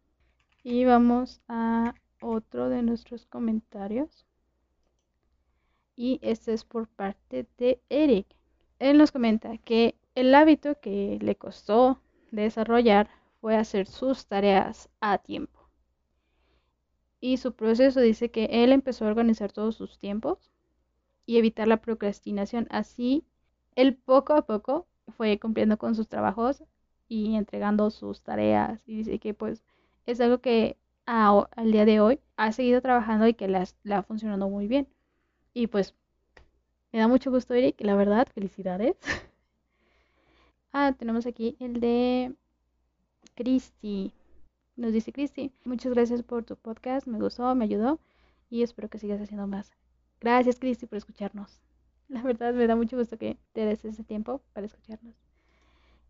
Y 0.63 0.85
vamos 0.85 1.41
a 1.47 1.93
otro 2.21 2.69
de 2.69 2.81
nuestros 2.81 3.25
comentarios. 3.25 4.25
Y 5.95 6.19
este 6.21 6.53
es 6.53 6.63
por 6.63 6.87
parte 6.87 7.47
de 7.57 7.81
Eric. 7.89 8.27
Él 8.79 8.97
nos 8.97 9.11
comenta 9.11 9.57
que 9.57 9.95
el 10.15 10.33
hábito 10.33 10.79
que 10.79 11.17
le 11.21 11.35
costó 11.35 11.99
desarrollar 12.31 13.09
fue 13.41 13.55
hacer 13.55 13.87
sus 13.87 14.27
tareas 14.27 14.89
a 15.01 15.17
tiempo. 15.17 15.56
Y 17.19 17.37
su 17.37 17.53
proceso 17.53 17.99
dice 18.01 18.31
que 18.31 18.45
él 18.51 18.71
empezó 18.71 19.05
a 19.05 19.09
organizar 19.09 19.51
todos 19.51 19.75
sus 19.75 19.99
tiempos 19.99 20.51
y 21.25 21.37
evitar 21.37 21.67
la 21.67 21.81
procrastinación. 21.81 22.67
Así, 22.69 23.25
él 23.75 23.95
poco 23.95 24.33
a 24.33 24.45
poco 24.45 24.87
fue 25.15 25.39
cumpliendo 25.39 25.77
con 25.77 25.95
sus 25.95 26.07
trabajos 26.07 26.63
y 27.07 27.35
entregando 27.35 27.89
sus 27.91 28.21
tareas. 28.21 28.81
Y 28.87 28.97
dice 28.97 29.19
que 29.19 29.33
pues 29.33 29.63
es 30.05 30.21
algo 30.21 30.39
que 30.39 30.77
al 31.05 31.71
día 31.71 31.85
de 31.85 31.99
hoy 32.01 32.19
ha 32.37 32.51
seguido 32.51 32.81
trabajando 32.81 33.27
y 33.27 33.33
que 33.33 33.47
le 33.47 33.95
ha 33.95 34.03
funcionado 34.03 34.49
muy 34.49 34.67
bien. 34.67 34.87
Y 35.53 35.67
pues 35.67 35.95
me 36.91 36.99
da 36.99 37.07
mucho 37.07 37.31
gusto, 37.31 37.53
Eric, 37.53 37.81
la 37.81 37.95
verdad, 37.95 38.27
felicidades. 38.33 38.97
Ah, 40.73 40.93
tenemos 40.97 41.25
aquí 41.25 41.57
el 41.59 41.79
de 41.79 42.35
Cristi. 43.35 44.13
Nos 44.77 44.93
dice 44.93 45.11
Cristi, 45.11 45.51
muchas 45.65 45.91
gracias 45.91 46.21
por 46.21 46.43
tu 46.43 46.55
podcast, 46.55 47.07
me 47.07 47.19
gustó, 47.19 47.53
me 47.55 47.65
ayudó 47.65 47.99
y 48.47 48.61
espero 48.61 48.89
que 48.89 48.99
sigas 48.99 49.19
haciendo 49.19 49.47
más. 49.47 49.73
Gracias 50.21 50.59
Cristi 50.59 50.85
por 50.85 50.99
escucharnos. 50.99 51.59
La 52.09 52.21
verdad 52.21 52.53
me 52.53 52.67
da 52.67 52.75
mucho 52.75 52.95
gusto 52.95 53.17
que 53.17 53.37
te 53.53 53.65
des 53.65 53.83
ese 53.83 54.03
tiempo 54.03 54.41
para 54.53 54.67
escucharnos. 54.67 55.15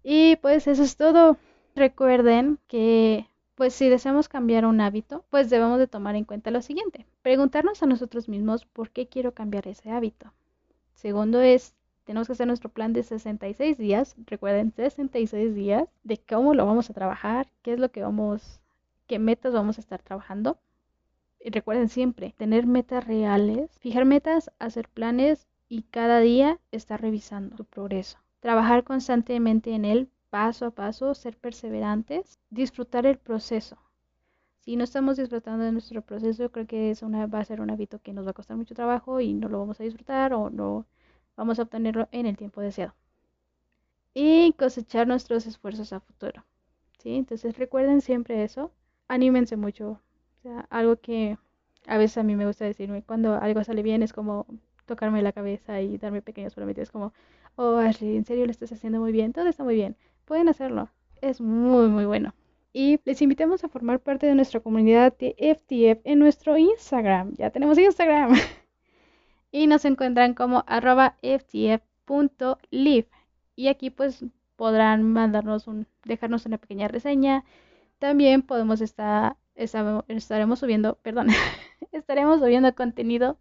Y 0.04 0.36
pues 0.38 0.68
eso 0.68 0.84
es 0.84 0.98
todo. 0.98 1.38
Recuerden 1.76 2.60
que 2.68 3.28
pues 3.56 3.74
si 3.74 3.88
deseamos 3.88 4.28
cambiar 4.28 4.66
un 4.66 4.82
hábito, 4.82 5.24
pues 5.30 5.50
debemos 5.50 5.80
de 5.80 5.88
tomar 5.88 6.16
en 6.16 6.26
cuenta 6.26 6.52
lo 6.52 6.62
siguiente. 6.62 7.08
Preguntarnos 7.22 7.82
a 7.82 7.86
nosotros 7.86 8.28
mismos 8.28 8.66
por 8.66 8.92
qué 8.92 9.08
quiero 9.08 9.34
cambiar 9.34 9.68
ese 9.68 9.90
hábito. 9.92 10.34
Segundo 10.94 11.42
es, 11.42 11.74
tenemos 12.08 12.28
que 12.28 12.34
hacer 12.34 12.48
nuestro 12.48 12.70
plan 12.70 12.94
de 12.94 13.04
66 13.04 13.78
días, 13.78 14.16
recuerden 14.28 14.72
66 14.72 15.54
días, 15.54 15.90
de 16.06 16.18
cómo 16.18 16.54
lo 16.54 16.66
vamos 16.66 16.90
a 16.90 16.94
trabajar, 16.94 17.52
qué 17.62 17.74
es 17.74 17.80
lo 17.80 17.92
que 17.92 18.02
vamos, 18.02 18.62
qué 19.08 19.20
metas 19.20 19.54
vamos 19.54 19.78
a 19.78 19.82
estar 19.82 20.02
trabajando. 20.02 20.58
Y 21.44 21.50
recuerden 21.50 21.90
siempre, 21.90 22.34
tener 22.38 22.66
metas 22.66 23.06
reales, 23.06 23.78
fijar 23.80 24.06
metas, 24.06 24.50
hacer 24.58 24.88
planes 24.88 25.50
y 25.68 25.82
cada 25.82 26.22
día 26.22 26.62
estar 26.72 27.02
revisando 27.02 27.58
tu 27.58 27.66
progreso. 27.66 28.20
Trabajar 28.40 28.86
constantemente 28.86 29.74
en 29.74 29.84
él, 29.84 30.10
paso 30.30 30.68
a 30.68 30.72
paso, 30.72 31.14
ser 31.14 31.36
perseverantes, 31.36 32.40
disfrutar 32.50 33.06
el 33.06 33.18
proceso. 33.18 33.78
Si 34.60 34.78
no 34.78 34.86
estamos 34.86 35.18
disfrutando 35.18 35.66
de 35.66 35.74
nuestro 35.74 36.02
proceso, 36.04 36.54
creo 36.54 36.68
que 36.68 36.90
es 36.90 37.02
una, 37.02 37.28
va 37.28 37.40
a 37.40 37.46
ser 37.46 37.60
un 37.60 37.70
hábito 37.70 38.00
que 38.00 38.14
nos 38.14 38.26
va 38.26 38.32
a 38.32 38.34
costar 38.34 38.56
mucho 38.56 38.76
trabajo 38.76 39.20
y 39.20 39.34
no 39.34 39.50
lo 39.50 39.60
vamos 39.60 39.82
a 39.82 39.84
disfrutar 39.84 40.34
o 40.34 40.50
no 40.50 40.86
vamos 41.38 41.60
a 41.60 41.62
obtenerlo 41.62 42.10
en 42.12 42.26
el 42.26 42.36
tiempo 42.36 42.60
deseado. 42.60 42.94
Y 44.14 44.54
cosechar 44.54 45.08
nuestros 45.08 45.46
esfuerzos 45.46 45.94
a 45.94 46.02
futuro. 46.02 46.44
¿sí? 46.98 47.16
Entonces 47.16 47.58
recuerden 47.58 48.02
siempre 48.02 48.44
eso. 48.44 48.72
Anímense 49.08 49.56
mucho. 49.56 50.02
O 50.40 50.42
sea, 50.42 50.68
algo 50.70 50.98
que 50.98 51.38
a 51.88 51.98
veces 51.98 52.18
a 52.18 52.24
mí 52.24 52.36
me 52.36 52.46
gusta 52.46 52.66
decirme, 52.66 53.02
cuando 53.02 53.36
algo 53.36 53.64
sale 53.64 53.82
bien 53.82 54.04
es 54.04 54.14
como 54.14 54.46
tocarme 54.86 55.22
la 55.22 55.32
cabeza 55.32 55.82
y 55.82 55.98
darme 55.98 56.22
pequeños 56.22 56.54
prometidos 56.54 56.92
como, 56.92 57.14
oh 57.56 57.78
Ashley, 57.78 58.18
en 58.18 58.26
serio 58.26 58.46
lo 58.46 58.52
estás 58.52 58.72
haciendo 58.72 59.00
muy 59.00 59.12
bien, 59.12 59.34
todo 59.34 59.48
está 59.48 59.64
muy 59.64 59.76
bien, 59.76 59.96
pueden 60.26 60.50
hacerlo, 60.50 60.90
es 61.22 61.42
muy 61.42 61.88
muy 61.88 62.06
bueno. 62.06 62.34
Y 62.74 63.00
les 63.06 63.22
invitamos 63.22 63.64
a 63.64 63.70
formar 63.70 64.00
parte 64.00 64.28
de 64.28 64.36
nuestra 64.36 64.60
comunidad 64.60 65.16
de 65.18 65.36
FTF 65.38 66.02
en 66.06 66.20
nuestro 66.20 66.58
Instagram, 66.58 67.34
ya 67.36 67.50
tenemos 67.50 67.78
Instagram. 67.78 68.36
y 69.58 69.68
nos 69.68 69.86
encuentran 69.86 70.34
como 70.36 70.64
arroba 70.68 71.16
ftf.live. 71.24 73.08
Y 73.56 73.68
aquí 73.70 73.90
pues 73.90 74.24
podrán 74.56 75.04
mandarnos 75.04 75.68
un, 75.68 75.88
dejarnos 76.06 76.46
una 76.46 76.60
pequeña 76.60 76.88
reseña. 76.88 77.44
También 78.00 78.44
podemos 78.44 78.82
estar, 78.82 79.38
estaremos 79.56 80.60
subiendo, 80.60 80.96
perdón, 81.02 81.30
estaremos 81.92 82.40
subiendo 82.40 82.76
contenido 82.76 83.38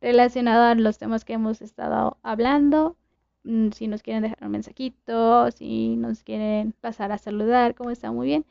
relacionado 0.00 0.64
a 0.64 0.74
los 0.74 0.98
temas 0.98 1.24
que 1.24 1.34
hemos 1.34 1.62
estado 1.62 2.18
hablando. 2.22 2.96
Mm, 3.44 3.70
si 3.72 3.88
nos 3.88 4.02
quieren 4.02 4.22
dejar 4.24 4.44
un 4.44 4.50
mensajito, 4.52 5.50
si 5.52 5.96
nos 5.96 6.22
quieren 6.22 6.72
pasar 6.80 7.12
a 7.12 7.18
saludar, 7.18 7.74
como 7.74 7.90
está 7.90 8.12
muy 8.12 8.26
bien. 8.26 8.46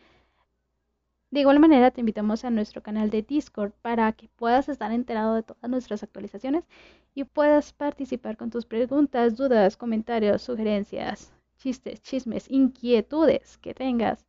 De 1.32 1.42
igual 1.42 1.60
manera, 1.60 1.92
te 1.92 2.02
invitamos 2.02 2.46
a 2.46 2.50
nuestro 2.50 2.82
canal 2.82 3.10
de 3.10 3.22
Discord 3.22 3.74
para 3.82 4.12
que 4.14 4.30
puedas 4.30 4.70
estar 4.70 4.92
enterado 4.92 5.36
de 5.36 5.44
todas 5.44 5.70
nuestras 5.70 6.04
actualizaciones 6.04 6.66
y 7.14 7.24
puedas 7.24 7.74
participar 7.74 8.38
con 8.38 8.50
tus 8.52 8.66
preguntas, 8.66 9.36
dudas, 9.36 9.76
comentarios, 9.76 10.44
sugerencias, 10.44 11.34
chistes, 11.58 12.02
chismes, 12.02 12.50
inquietudes 12.50 13.58
que 13.58 13.74
tengas. 13.74 14.26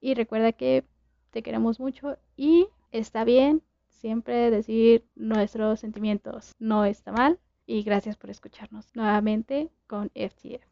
Y 0.00 0.14
recuerda 0.14 0.52
que 0.52 0.84
te 1.30 1.42
queremos 1.42 1.78
mucho 1.78 2.16
y 2.36 2.68
está 2.90 3.24
bien 3.24 3.62
siempre 3.88 4.50
decir 4.50 5.06
nuestros 5.14 5.80
sentimientos. 5.80 6.52
No 6.58 6.84
está 6.84 7.12
mal 7.12 7.38
y 7.66 7.82
gracias 7.82 8.16
por 8.16 8.30
escucharnos 8.30 8.94
nuevamente 8.94 9.70
con 9.86 10.10
FTF. 10.14 10.64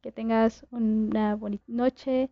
Que 0.00 0.12
tengas 0.12 0.66
una 0.70 1.34
bonita 1.34 1.64
noche, 1.66 2.30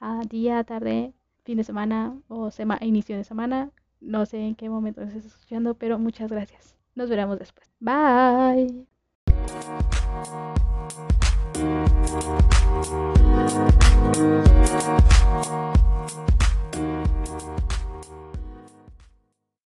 ah, 0.00 0.22
día, 0.28 0.62
tarde, 0.64 1.12
fin 1.48 1.56
de 1.56 1.64
semana 1.64 2.14
o 2.28 2.50
inicio 2.82 3.16
de 3.16 3.24
semana. 3.24 3.70
No 4.02 4.26
sé 4.26 4.38
en 4.38 4.54
qué 4.54 4.68
momento 4.68 5.00
estás 5.00 5.24
escuchando, 5.24 5.74
pero 5.76 5.98
muchas 5.98 6.30
gracias. 6.30 6.76
Nos 6.94 7.08
veremos 7.08 7.38
después. 7.38 7.70
Bye. 7.80 8.86